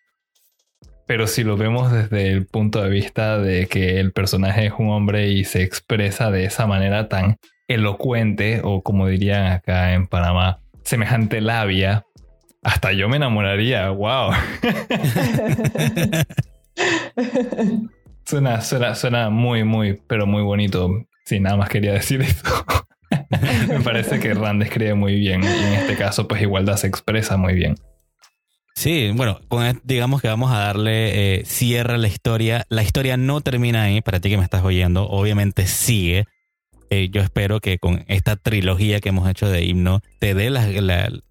[1.07, 4.91] pero si lo vemos desde el punto de vista de que el personaje es un
[4.91, 7.39] hombre y se expresa de esa manera tan
[7.69, 12.05] elocuente, o como dirían acá en Panamá, semejante labia,
[12.63, 13.89] hasta yo me enamoraría.
[13.91, 14.33] ¡Wow!
[18.25, 21.07] suena, suena, suena muy, muy, pero muy bonito.
[21.25, 22.65] Sí, nada más quería decir eso.
[23.69, 27.37] me parece que Rand escribe muy bien y en este caso, pues igualdad se expresa
[27.37, 27.77] muy bien.
[28.75, 29.41] Sí, bueno,
[29.85, 32.67] digamos que vamos a darle eh, cierre a la historia.
[32.69, 36.27] La historia no termina ahí, para ti que me estás oyendo, obviamente sigue.
[36.91, 40.53] Eh, yo espero que con esta trilogía que hemos hecho de himno te dé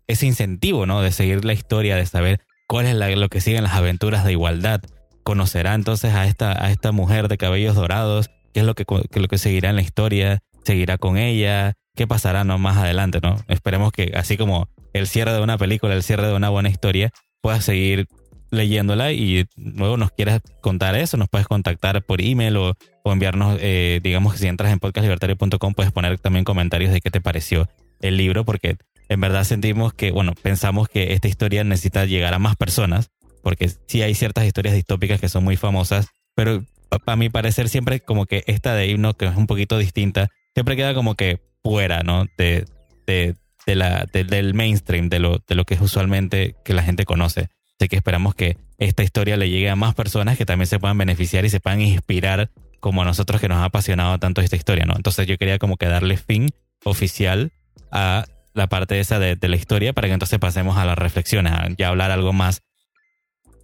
[0.08, 1.02] ese incentivo, ¿no?
[1.02, 4.82] De seguir la historia, de saber cuál es lo que siguen las aventuras de igualdad.
[5.24, 9.28] Conocerá entonces a esta, a esta mujer de cabellos dorados, qué es lo que, lo
[9.28, 13.38] que seguirá en la historia, seguirá con ella, qué pasará no más adelante, ¿no?
[13.48, 17.12] Esperemos que así como el cierre de una película, el cierre de una buena historia,
[17.44, 18.08] puedas seguir
[18.52, 22.74] leyéndola y luego nos quieras contar eso, nos puedes contactar por email o,
[23.04, 27.20] enviarnos, eh, digamos que si entras en podcastlibertario.com puedes poner también comentarios de qué te
[27.20, 27.68] pareció
[28.00, 28.78] el libro, porque
[29.10, 33.70] en verdad sentimos que, bueno, pensamos que esta historia necesita llegar a más personas, porque
[33.88, 36.64] sí hay ciertas historias distópicas que son muy famosas, pero
[37.06, 40.78] a mi parecer siempre como que esta de himno, que es un poquito distinta, siempre
[40.78, 42.26] queda como que fuera, ¿no?
[42.38, 42.66] De,
[43.06, 43.36] de,
[43.66, 47.50] de la, del mainstream, de lo, de lo que es usualmente que la gente conoce.
[47.80, 50.98] Así que esperamos que esta historia le llegue a más personas que también se puedan
[50.98, 52.50] beneficiar y se puedan inspirar
[52.80, 54.96] como a nosotros que nos ha apasionado tanto esta historia, ¿no?
[54.96, 56.50] Entonces yo quería como que darle fin
[56.84, 57.52] oficial
[57.92, 61.70] a la parte esa de, la historia para que entonces pasemos a las reflexiones, a
[61.78, 62.62] ya hablar algo más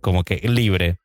[0.02, 0.98] como que libre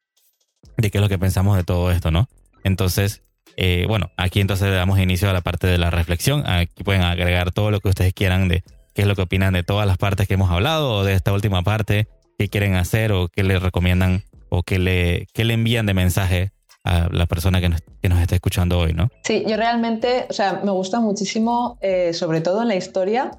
[0.77, 2.29] de qué es lo que pensamos de todo esto, ¿no?
[2.63, 3.23] Entonces,
[3.57, 6.49] eh, bueno, aquí entonces le damos inicio a la parte de la reflexión.
[6.49, 8.63] Aquí pueden agregar todo lo que ustedes quieran de
[8.95, 11.33] qué es lo que opinan de todas las partes que hemos hablado o de esta
[11.33, 15.87] última parte, qué quieren hacer o qué le recomiendan o qué le, qué le envían
[15.87, 16.53] de mensaje
[16.85, 19.09] a la persona que nos, que nos está escuchando hoy, ¿no?
[19.25, 23.31] Sí, yo realmente, o sea, me gusta muchísimo, eh, sobre todo en la historia,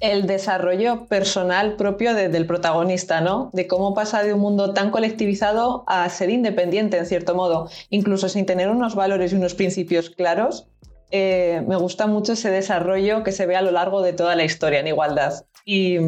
[0.00, 3.50] el desarrollo personal propio del protagonista, ¿no?
[3.52, 8.28] De cómo pasa de un mundo tan colectivizado a ser independiente, en cierto modo, incluso
[8.28, 10.66] sin tener unos valores y unos principios claros,
[11.14, 14.44] eh, me gusta mucho ese desarrollo que se ve a lo largo de toda la
[14.44, 15.44] historia en igualdad.
[15.66, 15.98] Y,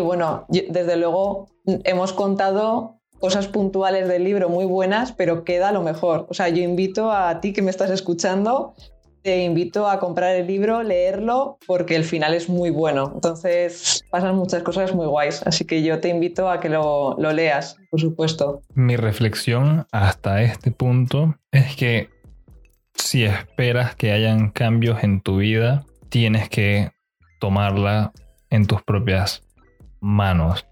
[0.00, 6.26] bueno, desde luego hemos contado cosas puntuales del libro muy buenas, pero queda lo mejor.
[6.28, 8.74] O sea, yo invito a ti que me estás escuchando,
[9.22, 13.12] te invito a comprar el libro, leerlo, porque el final es muy bueno.
[13.14, 17.78] Entonces pasan muchas cosas muy guays, así que yo te invito a que lo leas,
[17.90, 18.60] por supuesto.
[18.74, 22.10] Mi reflexión hasta este punto es que
[22.96, 26.90] si esperas que hayan cambios en tu vida, tienes que
[27.40, 28.12] tomarla
[28.50, 29.42] en tus propias
[30.00, 30.66] manos.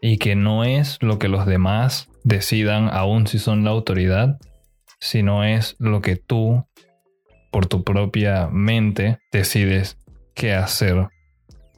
[0.00, 4.38] Y que no es lo que los demás decidan, aun si son la autoridad,
[5.00, 6.66] sino es lo que tú,
[7.50, 9.98] por tu propia mente, decides
[10.34, 11.08] qué hacer,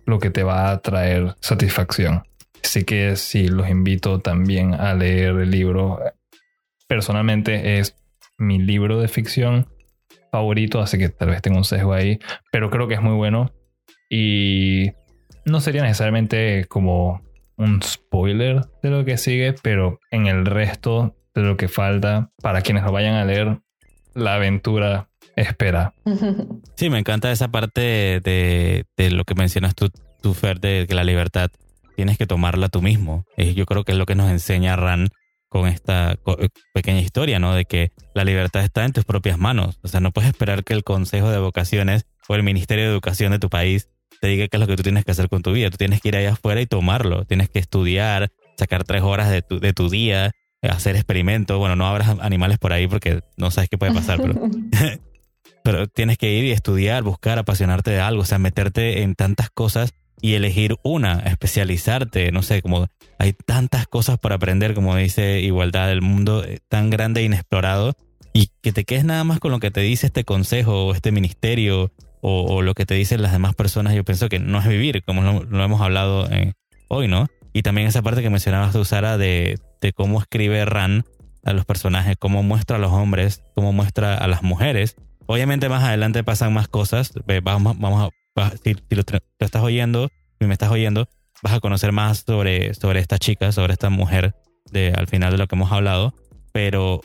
[0.04, 2.22] lo que te va a traer satisfacción.
[2.62, 6.00] Así que sí, los invito también a leer el libro.
[6.86, 7.96] Personalmente es
[8.36, 9.68] mi libro de ficción
[10.30, 12.18] favorito, así que tal vez tengo un sesgo ahí,
[12.52, 13.52] pero creo que es muy bueno
[14.10, 14.92] y
[15.44, 17.22] no sería necesariamente como
[17.56, 22.62] un spoiler de lo que sigue, pero en el resto de lo que falta, para
[22.62, 23.58] quienes lo vayan a leer,
[24.14, 25.94] la aventura espera.
[26.76, 29.90] Sí, me encanta esa parte de, lo que mencionas tú,
[30.22, 31.50] tu Fer, de que la libertad
[31.96, 33.24] tienes que tomarla tú mismo.
[33.36, 35.08] Yo creo que es lo que nos enseña Ran
[35.48, 36.18] con esta
[36.74, 37.54] pequeña historia, ¿no?
[37.54, 39.78] De que la libertad está en tus propias manos.
[39.82, 43.32] O sea, no puedes esperar que el Consejo de Vocaciones o el Ministerio de Educación
[43.32, 43.88] de tu país
[44.20, 45.70] te diga qué es lo que tú tienes que hacer con tu vida.
[45.70, 47.24] Tú tienes que ir allá afuera y tomarlo.
[47.24, 50.32] Tienes que estudiar, sacar tres horas de tu, de tu día,
[50.62, 51.58] hacer experimentos.
[51.58, 54.34] Bueno, no abras animales por ahí porque no sabes qué puede pasar, pero,
[55.64, 59.50] pero tienes que ir y estudiar, buscar, apasionarte de algo, o sea, meterte en tantas
[59.50, 62.88] cosas y elegir una, especializarte, no sé, como
[63.18, 67.94] hay tantas cosas para aprender, como dice Igualdad, el mundo tan grande e inexplorado,
[68.32, 71.12] y que te quedes nada más con lo que te dice este consejo o este
[71.12, 75.04] ministerio o, lo que te dicen las demás personas, yo pienso que no es vivir,
[75.04, 76.54] como lo, hemos hablado eh,
[76.88, 77.28] hoy, ¿no?
[77.52, 81.04] Y también esa parte que mencionabas tú, Sara, de, de cómo escribe Ran
[81.44, 84.96] a los personajes, cómo muestra a los hombres, cómo muestra a las mujeres.
[85.26, 87.12] Obviamente más adelante pasan más cosas,
[87.42, 88.10] vamos, vamos a
[88.62, 89.02] si, lo,
[89.38, 90.08] estás oyendo,
[90.40, 91.08] si me estás oyendo,
[91.42, 94.34] vas a conocer más sobre, sobre esta chica, sobre esta mujer
[94.70, 96.14] de, al final de lo que hemos hablado.
[96.52, 97.00] Pero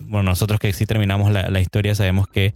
[0.00, 2.54] bueno, nosotros que sí terminamos la, historia sabemos que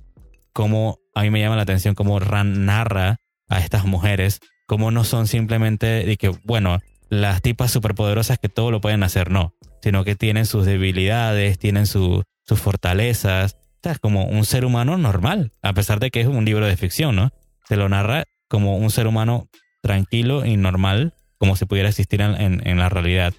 [0.53, 3.17] como a mí me llama la atención cómo Ran narra
[3.49, 8.71] a estas mujeres, cómo no son simplemente de que, bueno, las tipas superpoderosas que todo
[8.71, 13.57] lo pueden hacer, no, sino que tienen sus debilidades, tienen sus fortalezas.
[13.85, 16.77] O es como un ser humano normal, a pesar de que es un libro de
[16.77, 17.33] ficción, ¿no?
[17.69, 19.49] Se lo narra como un ser humano
[19.83, 23.35] tranquilo y normal, como si pudiera existir en, la realidad.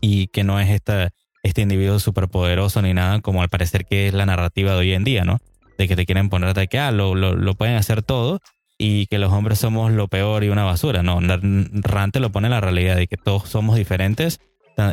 [0.00, 1.10] Y que no es esta,
[1.42, 5.04] este individuo superpoderoso ni nada, como al parecer que es la narrativa de hoy en
[5.04, 5.38] día, ¿no?
[5.76, 8.40] De que te quieren poner de que ah, lo, lo, pueden hacer todo
[8.78, 11.02] y que los hombres somos lo peor y una basura.
[11.02, 14.38] No, Rante lo pone en la realidad de que todos somos diferentes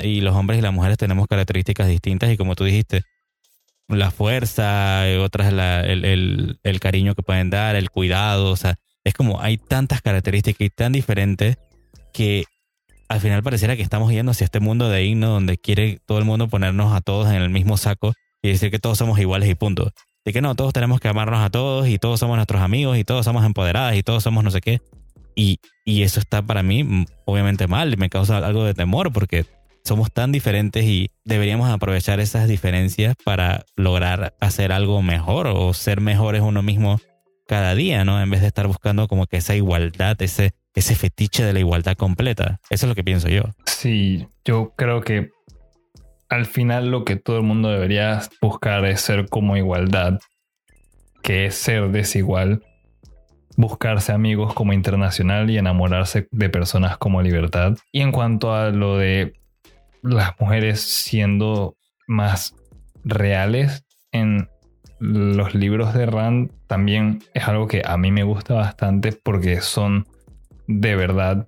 [0.02, 3.04] y los hombres y las mujeres tenemos características distintas y como tú dijiste,
[3.88, 9.42] la fuerza, otras el, el, cariño que pueden dar, el cuidado, o sea, es como
[9.42, 11.58] hay tantas características y tan diferentes
[12.14, 12.44] que
[13.08, 16.26] al final pareciera que estamos yendo hacia este mundo de himno donde quiere todo el
[16.26, 19.56] mundo ponernos a todos en el mismo saco y decir que todos somos iguales y
[19.56, 19.92] punto.
[20.26, 23.06] De que no, todos tenemos que amarnos a todos y todos somos nuestros amigos y
[23.06, 24.82] todos somos empoderadas y todos somos no sé qué.
[25.36, 29.46] Y, y eso está para mí mm, obviamente mal, me causa algo de temor porque
[29.88, 36.02] somos tan diferentes y deberíamos aprovechar esas diferencias para lograr hacer algo mejor o ser
[36.02, 37.00] mejores uno mismo
[37.48, 38.22] cada día, ¿no?
[38.22, 41.96] En vez de estar buscando como que esa igualdad, ese, ese fetiche de la igualdad
[41.96, 42.60] completa.
[42.70, 43.44] Eso es lo que pienso yo.
[43.66, 45.30] Sí, yo creo que
[46.28, 50.20] al final lo que todo el mundo debería buscar es ser como igualdad,
[51.24, 52.62] que es ser desigual,
[53.56, 57.78] buscarse amigos como internacional y enamorarse de personas como libertad.
[57.94, 59.34] Y en cuanto a lo de
[60.02, 61.76] las mujeres siendo
[62.08, 62.56] más
[63.04, 64.50] reales en
[65.00, 70.08] los libros de Rand también es algo que a mí me gusta bastante porque son
[70.68, 71.46] de verdad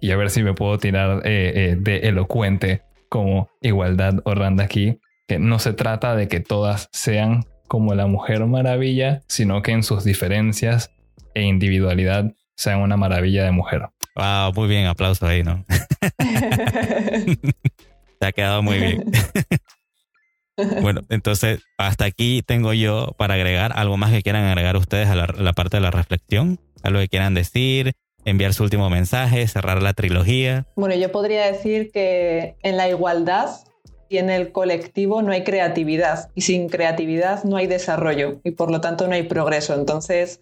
[0.00, 4.60] y a ver si me puedo tirar eh, eh, de elocuente como igualdad o Rand
[4.60, 9.72] aquí que no se trata de que todas sean como la mujer maravilla sino que
[9.72, 10.90] en sus diferencias
[11.34, 13.82] e individualidad sean una maravilla de mujer.
[14.16, 15.64] Wow, muy bien, aplauso ahí, ¿no?
[18.18, 19.04] Te ha quedado muy bien.
[20.82, 25.14] bueno, entonces hasta aquí tengo yo para agregar algo más que quieran agregar ustedes a
[25.14, 27.92] la, parte de la reflexión, algo que quieran decir,
[28.24, 30.66] enviar su último mensaje, cerrar la trilogía.
[30.74, 33.50] Bueno, yo podría decir que en la igualdad
[34.08, 38.70] y en el colectivo no hay creatividad y sin creatividad no hay desarrollo y por
[38.70, 39.74] lo tanto no hay progreso.
[39.74, 40.40] Entonces,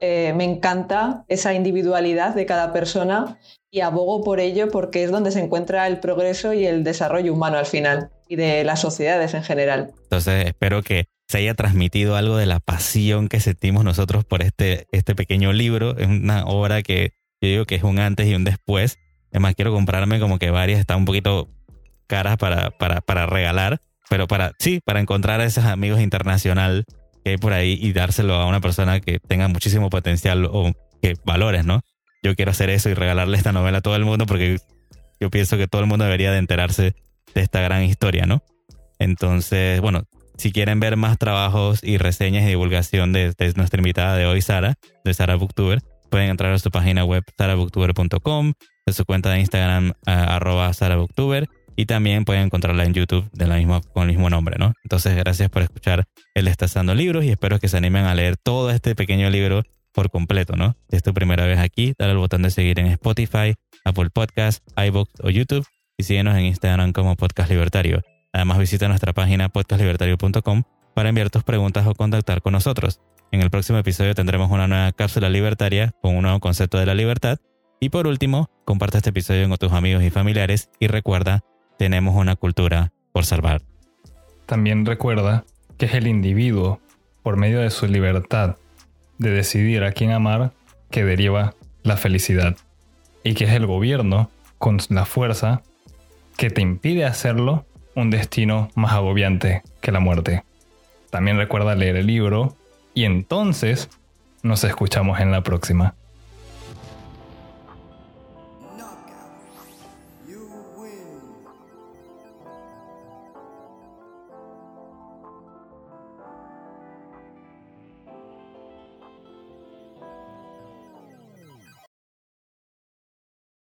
[0.00, 3.38] eh, me encanta esa individualidad de cada persona
[3.70, 7.58] y abogo por ello porque es donde se encuentra el progreso y el desarrollo humano
[7.58, 9.92] al final y de las sociedades en general.
[10.04, 14.86] Entonces, espero que se haya transmitido algo de la pasión que sentimos nosotros por este,
[14.90, 15.96] este pequeño libro.
[15.98, 18.98] Es una obra que yo digo que es un antes y un después.
[19.30, 21.48] Además, quiero comprarme como que varias, están un poquito
[22.06, 26.84] caras para, para, para regalar, pero para, sí, para encontrar a esos amigos internacional
[27.24, 31.16] que hay por ahí y dárselo a una persona que tenga muchísimo potencial o que
[31.24, 31.80] valores, ¿no?
[32.22, 34.58] Yo quiero hacer eso y regalarle esta novela a todo el mundo porque
[35.20, 36.94] yo pienso que todo el mundo debería de enterarse
[37.34, 38.42] de esta gran historia, ¿no?
[38.98, 40.04] Entonces, bueno,
[40.36, 44.74] si quieren ver más trabajos y reseñas y divulgación de, nuestra invitada de hoy, Sara,
[45.04, 48.52] de Sara Booktuber, pueden entrar a su página web sarabooktuber.com,
[48.86, 53.56] de su cuenta de Instagram arroba sarabooktuber y también pueden encontrarla en YouTube de la
[53.56, 54.74] misma, con el mismo nombre, ¿no?
[54.82, 56.04] Entonces, gracias por escuchar
[56.34, 59.62] El Destazando Libros y espero que se animen a leer todo este pequeño libro
[59.92, 60.76] por completo, ¿no?
[60.88, 63.54] Si es tu primera vez aquí, dale al botón de seguir en Spotify,
[63.84, 65.66] Apple Podcasts, iBooks o YouTube
[65.96, 68.02] y síguenos en Instagram como Podcast Libertario.
[68.32, 70.62] Además, visita nuestra página podcastlibertario.com
[70.94, 73.00] para enviar tus preguntas o contactar con nosotros.
[73.32, 76.94] En el próximo episodio tendremos una nueva cápsula libertaria con un nuevo concepto de la
[76.94, 77.38] libertad.
[77.80, 81.44] Y por último, comparte este episodio con tus amigos y familiares y recuerda
[81.80, 83.62] tenemos una cultura por salvar.
[84.44, 85.44] También recuerda
[85.78, 86.78] que es el individuo,
[87.22, 88.56] por medio de su libertad
[89.16, 90.52] de decidir a quién amar,
[90.90, 92.54] que deriva la felicidad.
[93.24, 95.62] Y que es el gobierno, con la fuerza,
[96.36, 97.64] que te impide hacerlo
[97.94, 100.44] un destino más agobiante que la muerte.
[101.08, 102.58] También recuerda leer el libro
[102.92, 103.88] y entonces
[104.42, 105.94] nos escuchamos en la próxima.